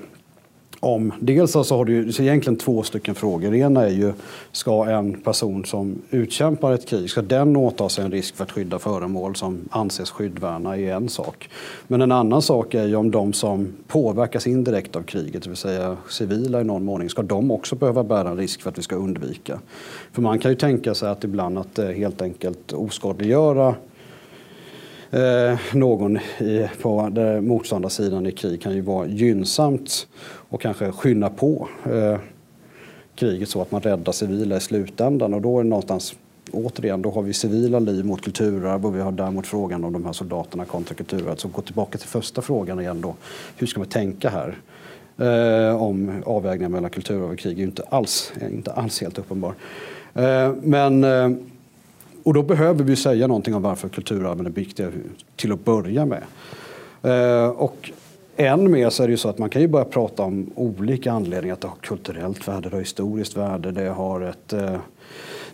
om. 0.80 1.12
Dels 1.20 1.56
alltså 1.56 1.76
har 1.76 1.84
du 1.84 2.12
så 2.12 2.22
egentligen 2.22 2.56
två 2.56 2.82
stycken 2.82 3.14
frågor. 3.14 3.50
Det 3.50 3.58
ena 3.58 3.86
är 3.86 3.90
ju, 3.90 4.12
ska 4.52 4.84
en 4.84 5.20
person 5.20 5.64
som 5.64 6.02
utkämpar 6.10 6.72
ett 6.72 6.88
krig, 6.88 7.10
ska 7.10 7.22
den 7.22 7.56
åta 7.56 7.88
sig 7.88 8.04
en 8.04 8.12
risk 8.12 8.36
för 8.36 8.44
att 8.44 8.52
skydda 8.52 8.78
föremål 8.78 9.36
som 9.36 9.68
anses 9.70 10.10
skyddvärna 10.10 10.76
är 10.76 10.94
en 10.94 11.08
sak. 11.08 11.50
Men 11.86 12.02
en 12.02 12.12
annan 12.12 12.42
sak 12.42 12.74
är 12.74 12.86
ju 12.86 12.96
om 12.96 13.10
de 13.10 13.32
som 13.32 13.72
påverkas 13.86 14.46
indirekt 14.46 14.96
av 14.96 15.02
kriget, 15.02 15.42
det 15.42 15.48
vill 15.48 15.56
säga 15.56 15.96
civila 16.08 16.60
i 16.60 16.64
någon 16.64 16.84
mån, 16.84 17.08
ska 17.08 17.22
de 17.22 17.50
också 17.50 17.76
behöva 17.76 18.04
bära 18.04 18.28
en 18.28 18.36
risk 18.36 18.62
för 18.62 18.70
att 18.70 18.78
vi 18.78 18.82
ska 18.82 18.96
undvika? 18.96 19.58
För 20.12 20.22
man 20.22 20.38
kan 20.38 20.50
ju 20.50 20.56
tänka 20.56 20.94
sig 20.94 21.08
att 21.08 21.24
ibland 21.24 21.58
att 21.58 21.78
eh, 21.78 21.88
helt 21.88 22.22
enkelt 22.22 22.72
oskadliggöra 22.72 23.74
eh, 25.10 25.58
någon 25.74 26.16
i, 26.38 26.68
på 26.82 27.10
motståndarsidan 27.42 28.26
i 28.26 28.32
krig 28.32 28.62
kan 28.62 28.74
ju 28.74 28.80
vara 28.80 29.06
gynnsamt 29.06 30.06
och 30.48 30.60
kanske 30.60 30.92
skynda 30.92 31.30
på 31.30 31.68
eh, 31.84 32.18
kriget 33.14 33.48
så 33.48 33.62
att 33.62 33.70
man 33.70 33.80
räddar 33.80 34.12
civila 34.12 34.56
i 34.56 34.60
slutändan. 34.60 35.34
Och 35.34 35.42
då 35.42 35.58
är 35.58 35.62
det 35.62 35.68
någonstans, 35.68 36.14
återigen, 36.52 37.02
då 37.02 37.10
har 37.10 37.22
vi 37.22 37.32
civila 37.32 37.78
liv 37.78 38.04
mot 38.04 38.22
kulturarv 38.22 38.86
och 38.86 38.96
vi 38.96 39.00
har 39.00 39.12
däremot 39.12 39.46
frågan 39.46 39.84
om 39.84 39.92
de 39.92 40.04
här 40.04 40.12
soldaterna 40.12 40.64
kontra 40.64 40.94
kulturarv. 40.94 41.36
Så 41.36 41.48
gå 41.48 41.62
tillbaka 41.62 41.98
till 41.98 42.08
första 42.08 42.42
frågan 42.42 42.80
igen 42.80 43.00
då. 43.00 43.14
Hur 43.56 43.66
ska 43.66 43.80
man 43.80 43.88
tänka 43.88 44.30
här? 44.30 44.58
Eh, 45.18 45.82
om 45.82 46.22
avvägningen 46.26 46.72
mellan 46.72 46.90
kulturarv 46.90 47.30
och 47.30 47.38
krig 47.38 47.52
är 47.52 47.58
ju 47.58 47.64
inte 47.64 47.82
alls, 47.82 48.32
inte 48.50 48.72
alls 48.72 49.00
helt 49.00 49.18
uppenbar. 49.18 49.54
Eh, 50.14 50.52
men 50.62 51.04
eh, 51.04 51.30
och 52.28 52.34
då 52.34 52.42
behöver 52.42 52.84
vi 52.84 52.96
säga 52.96 53.26
någonting 53.26 53.54
om 53.54 53.62
varför 53.62 53.88
kulturarven 53.88 54.46
är 54.46 54.50
viktiga 54.50 54.90
till 55.36 55.52
att 55.52 55.64
börja 55.64 56.06
med. 56.06 56.22
Eh, 57.02 57.48
och 57.48 57.90
än 58.36 58.70
mer 58.70 58.90
så 58.90 59.02
är 59.02 59.06
det 59.06 59.10
ju 59.10 59.16
så 59.16 59.28
att 59.28 59.38
man 59.38 59.50
kan 59.50 59.62
ju 59.62 59.68
börja 59.68 59.84
prata 59.84 60.22
om 60.22 60.50
olika 60.54 61.12
anledningar. 61.12 61.54
Att 61.54 61.60
det 61.60 61.68
har 61.68 61.76
kulturellt 61.76 62.48
värde, 62.48 62.68
det 62.68 62.76
har 62.76 62.80
historiskt 62.80 63.36
värde, 63.36 63.70
det 63.70 63.88
har 63.88 64.20
ett 64.20 64.52
eh, 64.52 64.76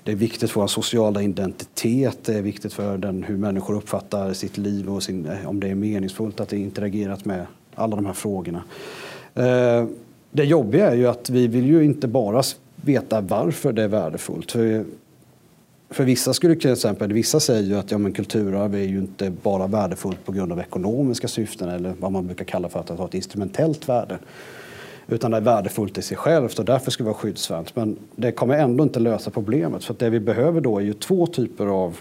det 0.04 0.12
är 0.12 0.16
viktigt 0.16 0.50
för 0.50 0.60
vår 0.60 0.66
sociala 0.66 1.22
identitet, 1.22 2.18
det 2.24 2.34
är 2.34 2.42
viktigt 2.42 2.72
för 2.72 2.98
den, 2.98 3.22
hur 3.22 3.36
människor 3.36 3.74
uppfattar 3.74 4.32
sitt 4.32 4.58
liv 4.58 4.88
och 4.88 5.02
sin, 5.02 5.26
eh, 5.26 5.48
om 5.48 5.60
det 5.60 5.68
är 5.68 5.74
meningsfullt 5.74 6.40
att 6.40 6.48
det 6.48 6.56
är 6.56 6.60
interagerat 6.60 7.24
med 7.24 7.46
alla 7.74 7.96
de 7.96 8.06
här 8.06 8.12
frågorna. 8.12 8.62
Eh, 9.34 9.86
det 10.30 10.44
jobbiga 10.44 10.90
är 10.90 10.94
ju 10.94 11.06
att 11.06 11.30
vi 11.30 11.46
vill 11.46 11.66
ju 11.66 11.84
inte 11.84 12.08
bara 12.08 12.42
veta 12.76 13.20
varför 13.20 13.72
det 13.72 13.82
är 13.82 13.88
värdefullt. 13.88 14.52
För 14.52 14.84
för 15.94 16.04
vissa 16.04 16.34
skulle 16.34 16.54
till 16.54 16.72
exempel, 16.72 17.12
vissa 17.12 17.40
säger 17.40 17.62
ju 17.62 17.74
att 17.74 17.90
ja, 17.90 17.98
men 17.98 18.12
kulturarv 18.12 18.74
är 18.74 18.78
ju 18.78 18.98
inte 18.98 19.30
bara 19.30 19.66
värdefullt 19.66 20.24
på 20.24 20.32
grund 20.32 20.52
av 20.52 20.60
ekonomiska 20.60 21.28
syften 21.28 21.68
eller 21.68 21.94
vad 21.98 22.12
man 22.12 22.26
brukar 22.26 22.44
kalla 22.44 22.68
för 22.68 22.80
att 22.80 22.88
ha 22.88 23.04
ett 23.04 23.14
instrumentellt 23.14 23.88
värde. 23.88 24.18
Utan 25.06 25.30
det 25.30 25.36
är 25.36 25.40
värdefullt 25.40 25.98
i 25.98 26.02
sig 26.02 26.16
självt 26.16 26.58
och 26.58 26.64
därför 26.64 26.90
ska 26.90 27.04
det 27.04 27.10
vara 27.10 27.18
skyddsvärt. 27.18 27.76
Men 27.76 27.96
det 28.16 28.32
kommer 28.32 28.58
ändå 28.58 28.84
inte 28.84 29.00
lösa 29.00 29.30
problemet. 29.30 29.84
För 29.84 29.94
det 29.98 30.10
vi 30.10 30.20
behöver 30.20 30.60
då 30.60 30.78
är 30.78 30.82
ju 30.82 30.92
två 30.92 31.26
typer 31.26 31.66
av 31.66 31.96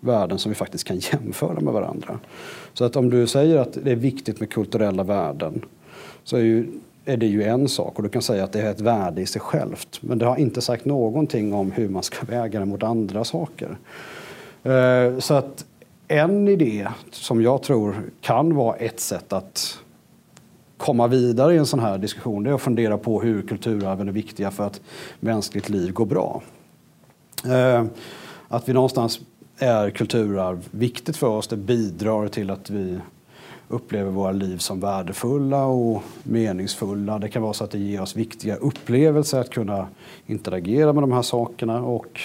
värden 0.00 0.38
som 0.38 0.50
vi 0.50 0.54
faktiskt 0.54 0.84
kan 0.84 0.98
jämföra 1.12 1.60
med 1.60 1.72
varandra. 1.72 2.18
Så 2.74 2.84
att 2.84 2.96
om 2.96 3.10
du 3.10 3.26
säger 3.26 3.58
att 3.58 3.78
det 3.84 3.90
är 3.90 3.96
viktigt 3.96 4.40
med 4.40 4.50
kulturella 4.50 5.02
värden 5.02 5.64
så 6.24 6.36
är 6.36 6.40
ju 6.40 6.66
är 7.04 7.16
det 7.16 7.26
ju 7.26 7.42
en 7.42 7.68
sak 7.68 7.96
och 7.96 8.02
du 8.02 8.08
kan 8.08 8.22
säga 8.22 8.44
att 8.44 8.52
det 8.52 8.60
är 8.60 8.70
ett 8.70 8.80
värde 8.80 9.22
i 9.22 9.26
sig 9.26 9.40
självt. 9.40 9.98
Men 10.00 10.18
det 10.18 10.26
har 10.26 10.36
inte 10.36 10.60
sagt 10.60 10.84
någonting 10.84 11.54
om 11.54 11.72
hur 11.72 11.88
man 11.88 12.02
ska 12.02 12.26
väga 12.26 12.60
det 12.60 12.66
mot 12.66 12.82
andra 12.82 13.24
saker. 13.24 13.78
Eh, 14.62 15.18
så 15.18 15.34
att 15.34 15.64
en 16.08 16.48
idé 16.48 16.88
som 17.10 17.42
jag 17.42 17.62
tror 17.62 17.94
kan 18.20 18.54
vara 18.54 18.76
ett 18.76 19.00
sätt 19.00 19.32
att 19.32 19.78
komma 20.76 21.06
vidare 21.06 21.54
i 21.54 21.58
en 21.58 21.66
sån 21.66 21.80
här 21.80 21.98
diskussion 21.98 22.42
det 22.42 22.50
är 22.50 22.54
att 22.54 22.62
fundera 22.62 22.98
på 22.98 23.20
hur 23.20 23.42
kulturarven 23.42 24.08
är 24.08 24.12
viktiga 24.12 24.50
för 24.50 24.66
att 24.66 24.80
mänskligt 25.20 25.68
liv 25.68 25.92
går 25.92 26.06
bra. 26.06 26.42
Eh, 27.44 27.84
att 28.48 28.68
vi 28.68 28.72
någonstans 28.72 29.20
är 29.58 29.90
kulturarv 29.90 30.68
viktigt 30.70 31.16
för 31.16 31.26
oss, 31.26 31.48
det 31.48 31.56
bidrar 31.56 32.28
till 32.28 32.50
att 32.50 32.70
vi 32.70 32.98
upplever 33.72 34.10
våra 34.10 34.32
liv 34.32 34.56
som 34.56 34.80
värdefulla 34.80 35.64
och 35.64 36.02
meningsfulla. 36.22 37.18
Det 37.18 37.28
kan 37.28 37.42
vara 37.42 37.52
så 37.52 37.64
att 37.64 37.70
det 37.70 37.78
ger 37.78 38.02
oss 38.02 38.16
viktiga 38.16 38.56
upplevelser 38.56 39.40
att 39.40 39.50
kunna 39.50 39.86
interagera 40.26 40.92
med 40.92 41.02
de 41.02 41.12
här 41.12 41.22
sakerna. 41.22 41.82
Och 41.82 42.20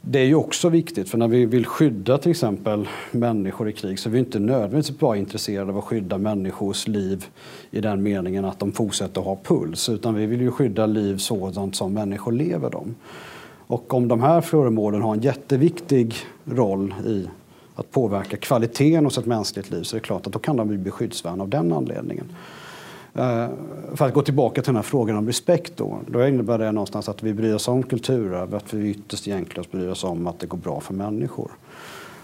det 0.00 0.18
är 0.18 0.24
ju 0.24 0.34
också 0.34 0.68
viktigt, 0.68 1.08
för 1.08 1.18
när 1.18 1.28
vi 1.28 1.46
vill 1.46 1.66
skydda 1.66 2.18
till 2.18 2.30
exempel 2.30 2.88
människor 3.10 3.68
i 3.68 3.72
krig 3.72 3.98
så 3.98 4.08
är 4.08 4.10
vi 4.10 4.18
inte 4.18 4.38
nödvändigtvis 4.38 4.98
bara 4.98 5.16
intresserade 5.16 5.72
av 5.72 5.78
att 5.78 5.84
skydda 5.84 6.18
människors 6.18 6.88
liv 6.88 7.26
i 7.70 7.80
den 7.80 8.02
meningen 8.02 8.44
att 8.44 8.58
de 8.58 8.72
fortsätter 8.72 9.20
att 9.20 9.26
ha 9.26 9.38
puls, 9.44 9.88
utan 9.88 10.14
vi 10.14 10.26
vill 10.26 10.40
ju 10.40 10.50
skydda 10.50 10.86
liv 10.86 11.16
sådant 11.16 11.76
som 11.76 11.92
människor 11.92 12.32
lever 12.32 12.70
dem. 12.70 12.94
Och 13.66 13.94
om 13.94 14.08
de 14.08 14.20
här 14.20 14.40
föremålen 14.40 15.02
har 15.02 15.14
en 15.14 15.20
jätteviktig 15.20 16.14
roll 16.44 16.94
i 17.06 17.26
att 17.76 17.90
påverka 17.90 18.36
kvaliteten 18.36 19.04
hos 19.04 19.18
ett 19.18 19.26
mänskligt 19.26 19.70
liv 19.70 19.82
så 19.82 19.96
är 19.96 20.00
det 20.00 20.06
klart 20.06 20.26
att 20.26 20.32
då 20.32 20.38
kan 20.38 20.56
de 20.56 20.82
bli 20.82 20.90
skyddsvärda 20.90 21.42
av 21.42 21.48
den 21.48 21.72
anledningen. 21.72 22.26
Uh, 23.18 23.46
för 23.94 24.06
att 24.06 24.14
gå 24.14 24.22
tillbaka 24.22 24.62
till 24.62 24.68
den 24.68 24.76
här 24.76 24.82
frågan 24.82 25.16
om 25.16 25.26
respekt 25.26 25.72
då. 25.76 25.98
Då 26.06 26.26
innebär 26.26 26.58
det 26.58 26.72
någonstans 26.72 27.08
att 27.08 27.22
vi 27.22 27.34
bryr 27.34 27.54
oss 27.54 27.68
om 27.68 27.82
kulturarv, 27.82 28.54
att 28.54 28.74
vi 28.74 28.90
ytterst 28.90 29.28
egentligen 29.28 29.64
bryr 29.70 29.88
oss 29.88 30.04
om 30.04 30.26
att 30.26 30.38
det 30.38 30.46
går 30.46 30.58
bra 30.58 30.80
för 30.80 30.94
människor. 30.94 31.50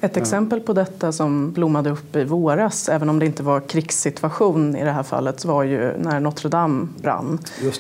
Ett 0.01 0.17
exempel 0.17 0.61
på 0.61 0.73
detta 0.73 1.13
som 1.13 1.53
blommade 1.53 1.91
upp 1.91 2.17
i 2.17 2.25
våras, 2.25 2.89
även 2.89 3.09
om 3.09 3.19
det 3.19 3.27
inte 3.27 3.43
var 3.43 3.61
krigssituation 3.61 4.77
i 4.77 4.85
det 4.85 4.91
här 4.91 5.03
fallet, 5.03 5.45
var 5.45 5.63
ju 5.63 5.99
när 5.99 6.21
Notre 6.21 6.49
Dame 6.49 6.89
brann. 7.03 7.39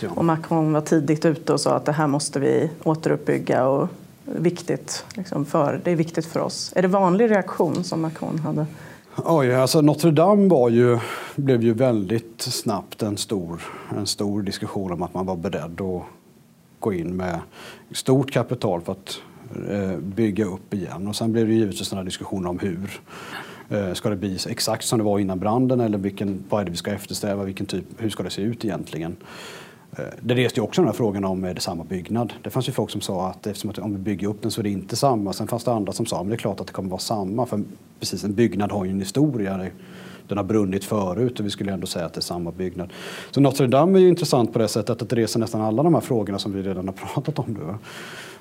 Och 0.09 0.25
Macron 0.25 0.73
var 0.73 0.81
tidigt 0.81 1.25
ute 1.25 1.53
och 1.53 1.61
sa 1.61 1.75
att 1.75 1.85
det 1.85 1.93
här 1.93 2.07
måste 2.07 2.41
vi 2.41 2.71
återuppbygga 2.83 3.67
och 3.67 3.89
viktigt, 4.25 5.05
liksom 5.17 5.45
för, 5.45 5.81
det 5.85 5.91
är 5.91 5.97
viktigt 5.97 6.27
för 6.27 6.41
oss. 6.41 6.73
Är 6.77 6.83
det 6.83 6.89
vanlig 6.89 7.31
reaktion 7.31 7.85
som 7.85 8.01
Macron 8.01 8.39
hade? 8.39 8.67
Oj, 9.17 9.55
alltså 9.55 9.81
Notre 9.81 10.11
Dame 10.11 10.49
var 10.49 10.69
ju, 10.69 10.99
blev 11.37 11.63
ju 11.63 11.73
väldigt 11.73 12.43
snabbt 12.43 13.03
en 13.03 13.17
stor, 13.17 13.63
en 13.97 14.07
stor 14.07 14.43
diskussion 14.43 14.93
om 14.93 15.03
att 15.03 15.15
man 15.15 15.27
var 15.27 15.37
beredd 15.37 15.81
att 15.81 16.03
gå 16.79 16.93
in 16.93 17.17
med 17.17 17.41
stort 17.93 18.31
kapital 18.31 18.81
för 18.81 18.93
att 18.93 19.19
eh, 19.69 19.99
bygga 19.99 20.45
upp 20.45 20.75
igen. 20.75 21.09
Och 21.09 21.17
sen 21.17 21.33
blev 21.33 21.47
det 21.47 21.55
givetvis 21.55 21.89
sådana 21.89 22.05
diskussioner 22.05 22.51
om 22.51 22.59
hur. 22.59 23.01
Eh, 23.69 23.93
ska 23.93 24.11
det 24.11 24.17
bli 24.17 24.39
exakt 24.49 24.85
som 24.85 24.99
det 24.99 25.05
var 25.05 25.19
innan 25.19 25.39
branden 25.39 25.81
eller 25.81 25.99
vilken, 25.99 26.45
vad 26.49 26.61
är 26.61 26.65
det 26.65 26.71
vi 26.71 26.77
ska 26.77 26.91
eftersträva? 26.91 27.45
Vilken 27.45 27.67
typ, 27.67 27.85
hur 27.99 28.11
ska 28.11 28.23
det 28.23 28.31
se 28.31 28.43
ut 28.43 28.65
egentligen? 28.65 29.17
Eh, 29.99 30.05
det 30.21 30.35
reste 30.35 30.61
ju 30.61 30.65
också 30.65 30.81
den 30.81 30.89
här 30.89 30.95
frågan 30.95 31.25
om 31.25 31.45
är 31.45 31.55
det 31.55 31.61
samma 31.61 31.85
byggnad. 31.85 32.33
Det 32.43 32.51
fanns 32.51 32.69
ju 32.69 32.73
folk 32.73 32.91
som 32.91 33.01
sa 33.01 33.29
att 33.29 33.47
eftersom 33.47 33.71
att 33.71 33.79
om 33.79 33.93
vi 33.93 33.99
bygger 33.99 34.29
upp 34.29 34.43
den 34.43 34.51
så 34.51 34.61
är 34.61 34.63
det 34.63 34.71
inte 34.71 34.97
samma. 34.97 35.33
Sen 35.33 35.47
fanns 35.47 35.65
det 35.65 35.73
andra 35.73 35.93
som 35.93 36.07
sa 36.07 36.21
att 36.21 36.29
det 36.29 36.35
är 36.35 36.37
klart 36.37 36.61
att 36.61 36.67
det 36.67 36.73
kommer 36.73 36.91
vara 36.91 37.01
samma. 37.01 37.47
För 37.47 37.63
precis 38.01 38.25
en 38.25 38.35
byggnad 38.35 38.73
har 38.73 38.85
ju 38.85 38.91
en 38.91 39.01
historia. 39.01 39.67
Den 40.29 40.37
har 40.37 40.45
brunnit 40.45 40.85
förut 40.85 41.41
och 41.41 41.47
vi 41.47 41.51
skulle 41.51 41.73
ändå 41.73 41.87
säga 41.87 42.07
att 42.07 42.15
det 42.15 42.19
är 42.19 42.23
samma 42.23 42.51
byggnad. 42.51 42.93
Så 43.31 43.41
Notre 43.41 43.67
Dame 43.67 43.99
är 43.99 44.01
ju 44.01 44.09
intressant 44.09 44.53
på 44.53 44.59
det 44.59 44.69
sättet 44.69 45.03
att 45.03 45.09
det 45.09 45.17
reser 45.17 45.41
nästan 45.41 45.61
alla 45.61 45.83
de 45.83 45.95
här 45.95 46.01
frågorna 46.01 46.39
som 46.39 46.53
vi 46.53 46.63
redan 46.63 46.89
har 46.89 46.95
pratat 47.15 47.39
om 47.39 47.53
nu. 47.53 47.75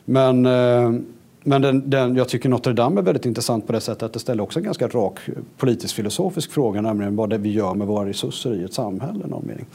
Men 0.05 0.45
eh, 0.45 1.01
men 1.43 1.61
den, 1.61 1.89
den, 1.89 2.15
jag 2.15 2.29
tycker 2.29 2.49
Notre 2.49 2.73
Dame 2.73 3.01
är 3.01 3.03
väldigt 3.03 3.25
intressant 3.25 3.67
på 3.67 3.73
det 3.73 3.81
sättet 3.81 4.03
att 4.03 4.13
det 4.13 4.19
ställer 4.19 4.43
också 4.43 4.59
en 4.59 4.65
ganska 4.65 4.87
rak 4.87 5.19
politisk 5.57 5.95
filosofisk 5.95 6.51
fråga, 6.51 6.81
nämligen 6.81 7.15
vad 7.15 7.29
det 7.29 7.37
vi 7.37 7.51
gör 7.51 7.73
med 7.73 7.87
våra 7.87 8.09
resurser 8.09 8.53
i 8.53 8.63
ett 8.63 8.73
samhälle. 8.73 9.27
Någon 9.27 9.45
mening. 9.47 9.65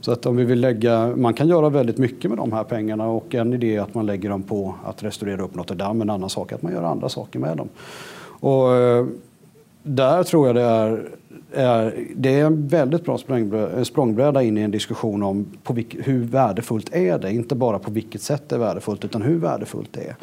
Så 0.00 0.12
att 0.12 0.26
om 0.26 0.36
vi 0.36 0.44
vill 0.44 0.60
lägga, 0.60 1.16
man 1.16 1.34
kan 1.34 1.48
göra 1.48 1.68
väldigt 1.68 1.98
mycket 1.98 2.30
med 2.30 2.38
de 2.38 2.52
här 2.52 2.64
pengarna 2.64 3.06
och 3.06 3.34
en 3.34 3.52
idé 3.52 3.76
är 3.76 3.80
att 3.80 3.94
man 3.94 4.06
lägger 4.06 4.30
dem 4.30 4.42
på 4.42 4.74
att 4.84 5.02
restaurera 5.02 5.42
upp 5.42 5.54
Notre 5.54 5.76
Dame, 5.76 6.02
en 6.02 6.10
annan 6.10 6.30
sak 6.30 6.52
är 6.52 6.56
att 6.56 6.62
man 6.62 6.72
gör 6.72 6.82
andra 6.82 7.08
saker 7.08 7.38
med 7.38 7.56
dem. 7.56 7.68
Och 8.40 8.74
eh, 8.74 9.06
där 9.82 10.22
tror 10.22 10.46
jag 10.46 10.56
det 10.56 10.62
är, 10.62 11.08
är, 11.52 11.94
det 12.16 12.40
är 12.40 12.44
en 12.44 12.68
väldigt 12.68 13.04
bra 13.04 13.18
eh, 13.28 13.82
språngbräda 13.82 14.42
in 14.42 14.58
i 14.58 14.60
en 14.60 14.70
diskussion 14.70 15.22
om 15.22 15.46
på 15.62 15.72
vilk, 15.72 15.96
hur 16.00 16.24
värdefullt 16.24 16.94
är 16.94 17.18
det? 17.18 17.32
Inte 17.32 17.54
bara 17.54 17.78
på 17.78 17.90
vilket 17.90 18.22
sätt 18.22 18.48
det 18.48 18.54
är 18.54 18.60
värdefullt 18.60 19.04
utan 19.04 19.22
hur 19.22 19.38
värdefullt 19.38 19.92
det 19.92 20.00
är. 20.00 20.16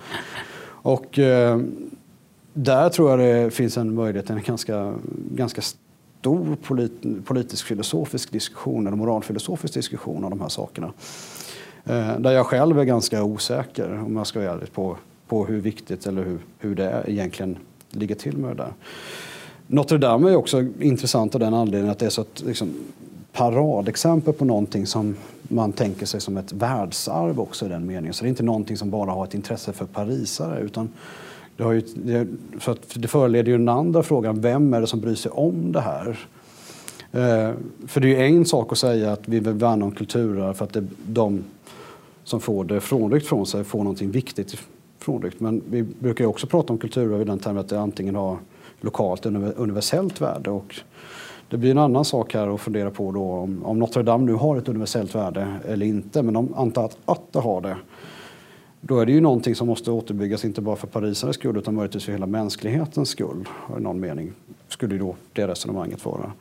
Och 0.83 1.19
eh, 1.19 1.59
där 2.53 2.89
tror 2.89 3.09
jag 3.09 3.19
det 3.19 3.51
finns 3.51 3.77
en 3.77 3.95
möjlighet 3.95 4.25
till 4.25 4.35
en 4.35 4.43
ganska, 4.43 4.93
ganska 5.31 5.61
stor 5.61 6.57
polit, 6.63 7.25
politisk 7.25 7.65
filosofisk 7.65 8.31
diskussion 8.31 8.87
eller 8.87 8.97
moralfilosofisk 8.97 9.73
diskussion 9.73 10.23
om 10.23 10.29
de 10.29 10.41
här 10.41 10.49
sakerna. 10.49 10.93
Eh, 11.85 12.19
där 12.19 12.31
jag 12.31 12.45
själv 12.45 12.79
är 12.79 12.83
ganska 12.83 13.23
osäker, 13.23 14.03
om 14.05 14.15
jag 14.15 14.27
ska 14.27 14.39
vara 14.39 14.51
ärlig, 14.51 14.73
på, 14.73 14.97
på 15.27 15.45
hur 15.45 15.61
viktigt 15.61 16.07
eller 16.07 16.23
hur, 16.23 16.39
hur 16.59 16.75
det 16.75 17.03
egentligen 17.07 17.57
ligger 17.89 18.15
till 18.15 18.37
med 18.37 18.49
det 18.49 18.63
där. 18.63 18.73
Notre 19.67 19.97
Dame 19.97 20.31
är 20.31 20.35
också 20.35 20.65
intressant 20.79 21.35
av 21.35 21.39
den 21.39 21.53
anledningen 21.53 21.91
att 21.91 21.99
det 21.99 22.05
är 22.05 22.09
så 22.09 22.21
att 22.21 22.43
liksom, 22.45 22.73
paradexempel 23.33 24.33
på 24.33 24.45
någonting 24.45 24.87
som 24.87 25.15
man 25.43 25.71
tänker 25.71 26.05
sig 26.05 26.21
som 26.21 26.37
ett 26.37 26.53
världsarv 26.53 27.39
också 27.39 27.65
i 27.65 27.69
den 27.69 27.85
meningen. 27.85 28.13
Så 28.13 28.23
det 28.23 28.27
är 28.27 28.29
inte 28.29 28.43
någonting 28.43 28.77
som 28.77 28.89
bara 28.89 29.11
har 29.11 29.23
ett 29.23 29.33
intresse 29.33 29.73
för 29.73 29.85
parisare 29.85 30.59
utan 30.59 30.89
det, 31.57 31.63
har 31.63 31.71
ju, 31.71 31.81
det, 31.95 32.27
för 32.59 32.71
att 32.71 32.95
det 32.95 33.07
föreleder 33.07 33.51
ju 33.51 33.57
den 33.57 33.69
andra 33.69 34.03
frågan, 34.03 34.41
vem 34.41 34.73
är 34.73 34.81
det 34.81 34.87
som 34.87 34.99
bryr 34.99 35.15
sig 35.15 35.31
om 35.31 35.71
det 35.71 35.81
här? 35.81 36.19
Eh, 37.11 37.51
för 37.87 38.01
det 38.01 38.15
är 38.15 38.27
ju 38.27 38.37
en 38.37 38.45
sak 38.45 38.71
att 38.71 38.77
säga 38.77 39.11
att 39.11 39.27
vi 39.27 39.39
vill 39.39 39.53
värna 39.53 39.85
om 39.85 39.91
kulturer 39.91 40.53
för 40.53 40.65
att 40.65 40.73
det, 40.73 40.87
de 41.05 41.43
som 42.23 42.39
får 42.39 42.63
det 42.63 42.81
frånryckt 42.81 43.27
från 43.27 43.45
sig 43.45 43.63
får 43.63 43.79
någonting 43.79 44.11
viktigt 44.11 44.57
frånryckt. 44.99 45.39
Men 45.39 45.61
vi 45.69 45.83
brukar 45.83 46.23
ju 46.23 46.29
också 46.29 46.47
prata 46.47 46.73
om 46.73 46.79
kulturer 46.79 47.21
i 47.21 47.23
den 47.23 47.39
termen 47.39 47.57
att 47.57 47.69
det 47.69 47.79
antingen 47.79 48.15
har 48.15 48.37
lokalt 48.81 49.25
eller 49.25 49.53
universellt 49.57 50.21
värde 50.21 50.49
och 50.49 50.75
det 51.53 51.57
blir 51.57 51.71
en 51.71 51.77
annan 51.77 52.05
sak 52.05 52.33
här 52.33 52.55
att 52.55 52.61
fundera 52.61 52.91
på 52.91 53.11
då 53.11 53.31
om, 53.31 53.65
om 53.65 53.79
Notre 53.79 54.03
Dame 54.03 54.25
nu 54.25 54.33
har 54.33 54.57
ett 54.57 54.69
universellt 54.69 55.15
värde 55.15 55.47
eller 55.67 55.85
inte. 55.85 56.23
Men 56.23 56.35
om 56.35 56.53
antar 56.53 56.85
att, 56.85 56.97
att 57.05 57.33
det 57.33 57.39
har 57.39 57.61
det 57.61 57.75
då 58.81 58.99
är 58.99 59.05
det 59.05 59.11
ju 59.11 59.21
någonting 59.21 59.55
som 59.55 59.67
måste 59.67 59.91
återbyggas, 59.91 60.45
inte 60.45 60.61
bara 60.61 60.75
för 60.75 60.87
parisares 60.87 61.35
skull 61.35 61.57
utan 61.57 61.75
möjligtvis 61.75 62.05
för 62.05 62.11
hela 62.11 62.25
mänsklighetens 62.25 63.09
skull. 63.09 63.49
I 63.77 63.81
någon 63.81 63.99
mening 63.99 64.33
skulle 64.67 64.97
då 64.97 65.15
det 65.33 65.47
resonemanget 65.47 66.05
vara. 66.05 66.31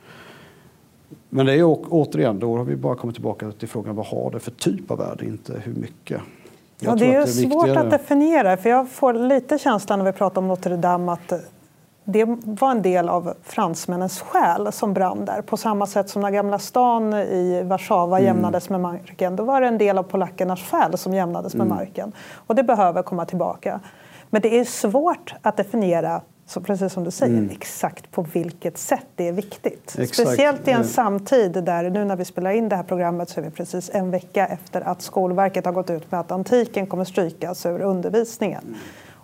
Men 1.29 1.45
det 1.45 1.53
är 1.53 1.63
återigen, 1.89 2.39
då 2.39 2.57
har 2.57 2.63
vi 2.63 2.75
bara 2.75 2.95
kommit 2.95 3.15
tillbaka 3.15 3.51
till 3.51 3.67
frågan 3.67 3.95
vad 3.95 4.05
har 4.05 4.31
det 4.31 4.39
för 4.39 4.51
typ 4.51 4.91
av 4.91 4.97
värde, 4.97 5.25
inte 5.25 5.61
hur 5.63 5.73
mycket. 5.73 6.21
Jag 6.79 6.91
ja, 6.91 6.95
det 6.95 7.05
är, 7.05 7.11
det 7.11 7.17
är 7.17 7.25
svårt 7.25 7.67
viktigare. 7.67 7.79
att 7.79 7.91
definiera, 7.91 8.57
för 8.57 8.69
jag 8.69 8.89
får 8.89 9.13
lite 9.13 9.57
känslan 9.57 9.99
när 9.99 10.05
vi 10.05 10.11
pratar 10.11 10.41
om 10.41 10.47
Notre 10.47 10.77
Dame 10.77 11.11
att 11.11 11.33
det 12.03 12.25
var 12.43 12.71
en 12.71 12.81
del 12.81 13.09
av 13.09 13.33
fransmännens 13.43 14.21
själ 14.21 14.71
som 14.71 14.93
brann 14.93 15.25
där. 15.25 15.41
På 15.41 15.57
samma 15.57 15.87
sätt 15.87 16.09
som 16.09 16.21
när 16.21 16.31
Gamla 16.31 16.59
stan 16.59 17.13
i 17.13 17.63
Warszawa 17.63 18.19
mm. 18.19 18.27
jämnades 18.27 18.69
med 18.69 18.79
marken. 18.79 19.35
Då 19.35 19.43
var 19.43 19.61
det 19.61 19.67
en 19.67 19.77
del 19.77 19.97
av 19.97 20.03
polackernas 20.03 20.61
själ 20.61 20.97
som 20.97 21.13
jämnades 21.13 21.55
med 21.55 21.65
mm. 21.65 21.77
marken. 21.77 22.11
Och 22.47 22.55
det 22.55 22.63
behöver 22.63 23.03
komma 23.03 23.25
tillbaka. 23.25 23.79
Men 24.29 24.41
det 24.41 24.59
är 24.59 24.63
svårt 24.63 25.33
att 25.41 25.57
definiera 25.57 26.21
så 26.45 26.61
precis 26.61 26.93
som 26.93 27.03
du 27.03 27.11
säger, 27.11 27.37
mm. 27.37 27.49
exakt 27.49 28.11
på 28.11 28.21
vilket 28.21 28.77
sätt 28.77 29.05
det 29.15 29.27
är 29.27 29.31
viktigt. 29.31 29.95
Exakt. 29.99 30.15
Speciellt 30.15 30.67
i 30.67 30.71
en 30.71 30.83
samtid 30.83 31.51
där, 31.51 31.89
nu 31.89 32.05
när 32.05 32.15
vi 32.15 32.25
spelar 32.25 32.51
in 32.51 32.69
det 32.69 32.75
här 32.75 32.83
programmet 32.83 33.29
så 33.29 33.39
är 33.39 33.43
vi 33.43 33.51
precis 33.51 33.89
en 33.93 34.11
vecka 34.11 34.47
efter 34.47 34.81
att 34.81 35.01
Skolverket 35.01 35.65
har 35.65 35.71
gått 35.71 35.89
ut 35.89 36.11
med 36.11 36.19
att 36.19 36.31
antiken 36.31 36.87
kommer 36.87 37.03
strykas 37.03 37.65
ur 37.65 37.81
undervisningen. 37.81 38.75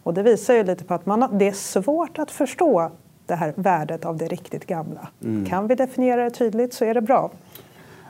Och 0.04 0.14
det 0.14 0.24
visar 0.24 0.54
ju 0.54 0.64
lite 0.64 0.84
på 0.84 0.94
att 0.94 1.06
man, 1.06 1.38
det 1.38 1.48
är 1.48 1.54
svårt 1.54 2.20
att 2.20 2.32
förstå 2.32 2.92
det 3.26 3.36
här 3.36 3.54
värdet 3.56 4.06
av 4.06 4.18
det 4.18 4.28
riktigt 4.28 4.66
gamla. 4.66 5.10
Mm. 5.24 5.46
Kan 5.46 5.68
vi 5.68 5.76
definiera 5.76 6.24
det 6.24 6.30
tydligt 6.30 6.74
så 6.74 6.86
är 6.86 6.94
det 6.94 7.02
bra. 7.02 7.32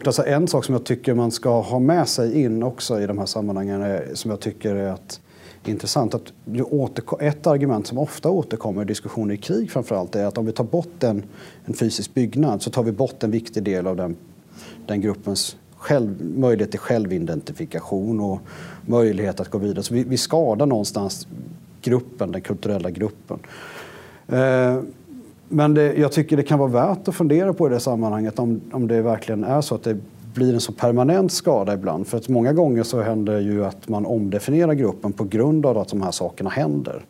Alltså 0.06 0.25
en 0.25 0.47
sak 0.47 0.65
som 0.65 0.73
jag 0.73 0.84
tycker 0.84 1.13
man 1.13 1.32
ska 1.32 1.62
ha 1.62 1.80
med 1.80 2.08
sig 2.08 2.41
in 2.41 2.63
också 2.63 3.02
i 3.02 3.08
de 3.08 3.17
här 3.17 3.25
sammanhangen 3.25 3.82
är, 3.82 4.10
som 4.13 4.32
jag 4.32 4.39
tycker 4.39 4.75
är 4.75 4.89
att, 4.89 5.21
intressant. 5.65 6.13
Att 6.13 6.34
ett 7.19 7.47
argument 7.47 7.88
som 7.88 7.97
ofta 7.97 8.30
återkommer 8.30 8.82
i 8.82 8.86
diskussioner 8.86 9.34
i 9.34 9.38
krig 9.38 9.71
framförallt 9.71 10.15
är 10.15 10.25
att 10.25 10.38
om 10.38 10.45
vi 10.45 10.52
tar 10.52 10.63
bort 10.63 11.04
en, 11.04 11.23
en 11.65 11.73
fysisk 11.73 12.13
byggnad 12.13 12.62
så 12.62 12.71
tar 12.71 12.84
vi 12.84 12.91
bort 12.91 13.23
en 13.23 13.32
viktig 13.32 13.63
del 13.63 13.88
av 13.88 13.95
den, 13.95 14.15
den 14.86 15.02
gruppens 15.02 15.58
själv, 15.78 16.25
möjlighet 16.38 16.71
till 16.71 16.80
självidentifikation 16.80 18.19
och 18.19 18.39
möjlighet 18.86 19.39
att 19.39 19.49
gå 19.49 19.58
vidare. 19.58 19.84
Så 19.84 19.93
vi, 19.93 20.04
vi 20.04 20.17
skadar 20.17 20.65
någonstans 20.65 21.28
gruppen, 21.82 22.32
den 22.32 22.42
kulturella 22.42 22.89
gruppen. 22.89 23.39
Eh, 24.28 24.80
men 25.50 25.74
det, 25.74 25.94
jag 25.94 26.12
tycker 26.12 26.38
det 26.38 26.44
kan 26.44 26.60
vara 26.60 26.70
värt 26.70 27.08
att 27.08 27.15
fundera 27.15 27.54
på 27.54 27.68
i 27.68 27.70
det 27.70 27.80
sammanhanget 27.80 28.39
om, 28.39 28.62
om 28.72 28.88
det 28.88 29.02
verkligen 29.02 29.44
är 29.44 29.62
så 29.62 29.76
att 29.76 29.84
det 29.84 29.98
blir 30.34 30.54
en 30.54 30.60
så 30.60 30.72
permanent 30.72 31.32
skada 31.32 31.74
ibland. 31.74 32.08
För 32.08 32.18
att 32.18 32.30
många 32.30 32.54
gånger 32.54 32.84
så 32.84 33.02
händer 33.02 33.39
ju 33.39 33.65
att 33.65 33.89
man 33.89 34.06
omdefinierar 34.06 34.74
gruppen 34.74 35.13
på 35.13 35.24
grund 35.24 35.65
av 35.65 35.78
att 35.78 35.88
de 35.88 36.02
här 36.02 36.12
sakerna 36.12 36.50
händer. 36.50 37.06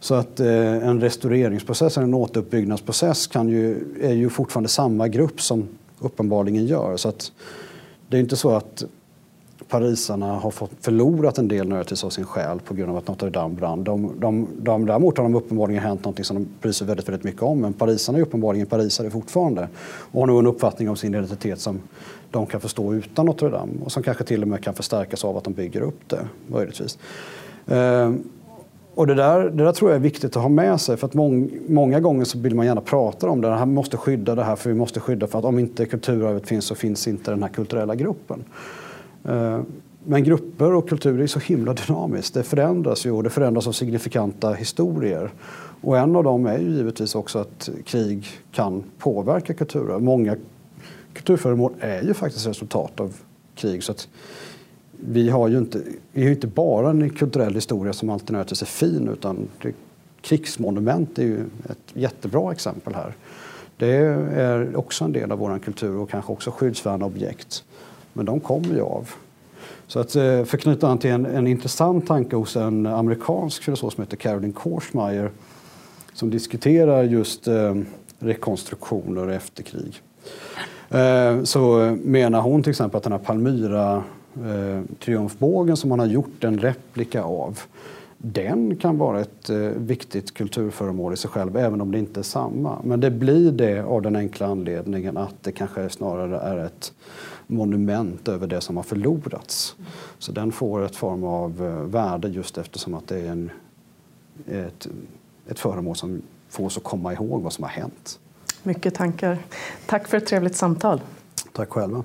Så 0.00 0.14
att 0.14 0.40
eh, 0.40 0.88
en 0.88 1.00
restaureringsprocess, 1.00 1.98
en 1.98 2.14
återuppbyggnadsprocess 2.14 3.26
kan 3.26 3.48
ju, 3.48 3.84
är 4.02 4.12
ju 4.12 4.28
fortfarande 4.28 4.68
samma 4.68 5.08
grupp 5.08 5.40
som 5.40 5.68
uppenbarligen 5.98 6.66
gör. 6.66 6.96
Så 6.96 7.08
att 7.08 7.32
det 8.08 8.16
är 8.16 8.20
inte 8.20 8.36
så 8.36 8.50
att 8.50 8.84
parisarna 9.70 10.26
har 10.26 10.50
fått 10.50 10.70
förlorat 10.80 11.38
en 11.38 11.48
del 11.48 11.68
nödvändigtvis 11.68 12.04
av 12.04 12.10
sin 12.10 12.24
själ 12.24 12.60
på 12.60 12.74
grund 12.74 12.90
av 12.90 12.96
att 12.96 13.08
Notre 13.08 13.30
Dame 13.30 13.54
brann. 13.54 13.84
De, 13.84 14.20
de, 14.20 14.48
de, 14.58 14.86
däremot 14.86 15.16
har 15.16 15.24
de 15.24 15.34
uppenbarligen 15.34 15.82
hänt 15.82 16.04
något 16.04 16.26
som 16.26 16.36
de 16.36 16.48
bryr 16.60 16.72
sig 16.72 16.86
väldigt, 16.86 17.08
väldigt 17.08 17.24
mycket 17.24 17.42
om. 17.42 17.60
Men 17.60 17.72
parisarna 17.72 18.18
är 18.18 18.22
uppenbarligen 18.22 18.66
parisare 18.66 19.10
fortfarande 19.10 19.68
och 20.12 20.20
har 20.20 20.26
nog 20.26 20.38
en 20.38 20.46
uppfattning 20.46 20.88
om 20.88 20.96
sin 20.96 21.14
identitet 21.14 21.60
som 21.60 21.80
de 22.30 22.46
kan 22.46 22.60
förstå 22.60 22.94
utan 22.94 23.26
Notre 23.26 23.48
Dame 23.48 23.72
och 23.84 23.92
som 23.92 24.02
kanske 24.02 24.24
till 24.24 24.42
och 24.42 24.48
med 24.48 24.64
kan 24.64 24.74
förstärkas 24.74 25.24
av 25.24 25.36
att 25.36 25.44
de 25.44 25.52
bygger 25.52 25.80
upp 25.80 26.08
det, 26.08 26.28
möjligtvis. 26.46 26.98
Ehm, 27.66 28.22
och 28.94 29.06
det 29.06 29.14
där, 29.14 29.50
det 29.50 29.64
där 29.64 29.72
tror 29.72 29.90
jag 29.90 29.96
är 29.96 30.02
viktigt 30.02 30.36
att 30.36 30.42
ha 30.42 30.48
med 30.48 30.80
sig 30.80 30.96
för 30.96 31.06
att 31.06 31.14
mång, 31.14 31.50
många 31.68 32.00
gånger 32.00 32.24
så 32.24 32.38
vill 32.38 32.54
man 32.54 32.66
gärna 32.66 32.80
prata 32.80 33.28
om 33.28 33.40
det. 33.40 33.48
här, 33.48 33.66
vi 33.66 33.72
måste 33.72 33.96
skydda 33.96 34.34
det 34.34 34.44
här 34.44 34.56
för 34.56 34.70
vi 34.70 34.76
måste 34.76 35.00
skydda 35.00 35.26
för 35.26 35.38
att 35.38 35.44
om 35.44 35.58
inte 35.58 35.86
kulturarvet 35.86 36.48
finns 36.48 36.64
så 36.64 36.74
finns 36.74 37.08
inte 37.08 37.30
den 37.30 37.42
här 37.42 37.50
kulturella 37.50 37.94
gruppen. 37.94 38.44
Eh, 39.24 39.60
men 40.04 40.24
grupper 40.24 40.72
och 40.72 40.88
kultur 40.88 41.20
är 41.20 41.26
så 41.26 41.38
himla 41.38 41.74
dynamiskt. 41.74 42.34
Det 42.34 42.42
förändras 42.42 43.06
ju 43.06 43.10
och 43.10 43.22
det 43.22 43.30
förändras 43.30 43.66
av 43.66 43.72
signifikanta 43.72 44.52
historier. 44.52 45.30
Och 45.80 45.98
en 45.98 46.16
av 46.16 46.24
dem 46.24 46.46
är 46.46 46.58
ju 46.58 46.70
givetvis 46.70 47.14
också 47.14 47.38
att 47.38 47.68
krig 47.84 48.26
kan 48.52 48.82
påverka 48.98 49.54
kulturer. 49.54 49.98
Många 49.98 50.36
kulturföremål 51.12 51.72
är 51.80 52.02
ju 52.02 52.14
faktiskt 52.14 52.46
resultat 52.46 53.00
av 53.00 53.16
krig. 53.54 53.82
Så 53.82 53.92
att 53.92 54.08
vi 54.90 55.30
har 55.30 55.48
ju 55.48 55.58
inte, 55.58 55.82
vi 56.12 56.22
har 56.22 56.30
inte 56.30 56.46
bara 56.46 56.90
en 56.90 57.10
kulturell 57.10 57.54
historia 57.54 57.92
som 57.92 58.10
alltid 58.10 58.30
nödvändigtvis 58.30 58.62
är 58.62 58.66
fin 58.66 59.08
utan 59.08 59.48
det, 59.62 59.72
krigsmonument 60.20 61.18
är 61.18 61.22
ju 61.22 61.40
ett 61.68 61.94
jättebra 61.94 62.52
exempel 62.52 62.94
här. 62.94 63.14
Det 63.76 63.94
är 64.34 64.76
också 64.76 65.04
en 65.04 65.12
del 65.12 65.32
av 65.32 65.38
vår 65.38 65.58
kultur 65.58 65.96
och 65.96 66.10
kanske 66.10 66.32
också 66.32 66.50
skyddsvärda 66.50 67.06
objekt. 67.06 67.64
Men 68.12 68.26
de 68.26 68.40
kommer 68.40 68.74
ju 68.74 68.80
av. 68.80 69.08
Så 69.86 70.00
att 70.00 70.16
eh, 70.16 70.44
förknyta 70.44 70.88
an 70.88 70.98
till 70.98 71.10
en, 71.10 71.26
en 71.26 71.46
intressant 71.46 72.06
tanke 72.06 72.36
hos 72.36 72.56
en 72.56 72.86
amerikansk 72.86 73.62
filosof 73.62 73.94
som 73.94 74.02
heter 74.02 74.16
Caroline 74.16 74.52
Korsmeyer 74.52 75.30
som 76.12 76.30
diskuterar 76.30 77.02
just 77.02 77.48
eh, 77.48 77.74
rekonstruktioner 78.18 79.28
efter 79.28 79.62
krig. 79.62 80.02
Eh, 80.88 81.42
så 81.42 81.96
menar 82.02 82.40
hon 82.40 82.62
till 82.62 82.70
exempel 82.70 82.96
att 82.96 83.02
den 83.02 83.12
här 83.12 83.18
Palmyra 83.18 84.02
eh, 84.34 84.82
triumfbågen 85.04 85.76
som 85.76 85.88
man 85.88 85.98
har 85.98 86.06
gjort 86.06 86.44
en 86.44 86.58
replika 86.58 87.22
av 87.22 87.60
den 88.22 88.76
kan 88.76 88.98
vara 88.98 89.20
ett 89.20 89.50
eh, 89.50 89.56
viktigt 89.56 90.34
kulturföremål 90.34 91.12
i 91.12 91.16
sig 91.16 91.30
själv, 91.30 91.56
även 91.56 91.80
om 91.80 91.92
det 91.92 91.98
inte 91.98 92.20
är 92.20 92.24
samma. 92.24 92.78
Men 92.84 93.00
det 93.00 93.10
blir 93.10 93.52
det 93.52 93.82
av 93.82 94.02
den 94.02 94.16
enkla 94.16 94.46
anledningen 94.46 95.16
att 95.16 95.34
det 95.40 95.52
kanske 95.52 95.88
snarare 95.88 96.38
är 96.40 96.56
ett 96.56 96.92
monument 97.50 98.28
över 98.28 98.46
det 98.46 98.60
som 98.60 98.76
har 98.76 98.82
förlorats. 98.82 99.76
Så 100.18 100.32
den 100.32 100.52
får 100.52 100.84
ett 100.84 100.96
form 100.96 101.24
av 101.24 101.66
eh, 101.66 101.84
värde 101.84 102.28
just 102.28 102.58
eftersom 102.58 102.94
att 102.94 103.08
det 103.08 103.20
är 103.20 103.30
en, 103.30 103.50
ett, 104.46 104.88
ett 105.48 105.58
föremål 105.58 105.96
som 105.96 106.22
får 106.48 106.66
oss 106.66 106.76
att 106.76 106.82
komma 106.82 107.12
ihåg 107.12 107.42
vad 107.42 107.52
som 107.52 107.64
har 107.64 107.70
hänt. 107.70 108.18
Mycket 108.62 108.94
tankar. 108.94 109.38
Tack 109.86 110.08
för 110.08 110.16
ett 110.16 110.26
trevligt 110.26 110.56
samtal. 110.56 111.00
Tack 111.52 111.68
själva. 111.68 112.04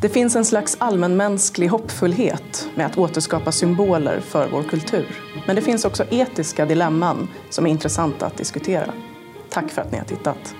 Det 0.00 0.08
finns 0.08 0.36
en 0.36 0.44
slags 0.44 0.76
allmänmänsklig 0.80 1.68
hoppfullhet 1.68 2.68
med 2.74 2.86
att 2.86 2.98
återskapa 2.98 3.52
symboler 3.52 4.20
för 4.20 4.48
vår 4.48 4.62
kultur. 4.62 5.06
Men 5.46 5.56
det 5.56 5.62
finns 5.62 5.84
också 5.84 6.04
etiska 6.10 6.66
dilemman 6.66 7.28
som 7.50 7.66
är 7.66 7.70
intressanta 7.70 8.26
att 8.26 8.36
diskutera. 8.36 8.92
Tack 9.50 9.70
för 9.70 9.82
att 9.82 9.92
ni 9.92 9.98
har 9.98 10.04
tittat. 10.04 10.54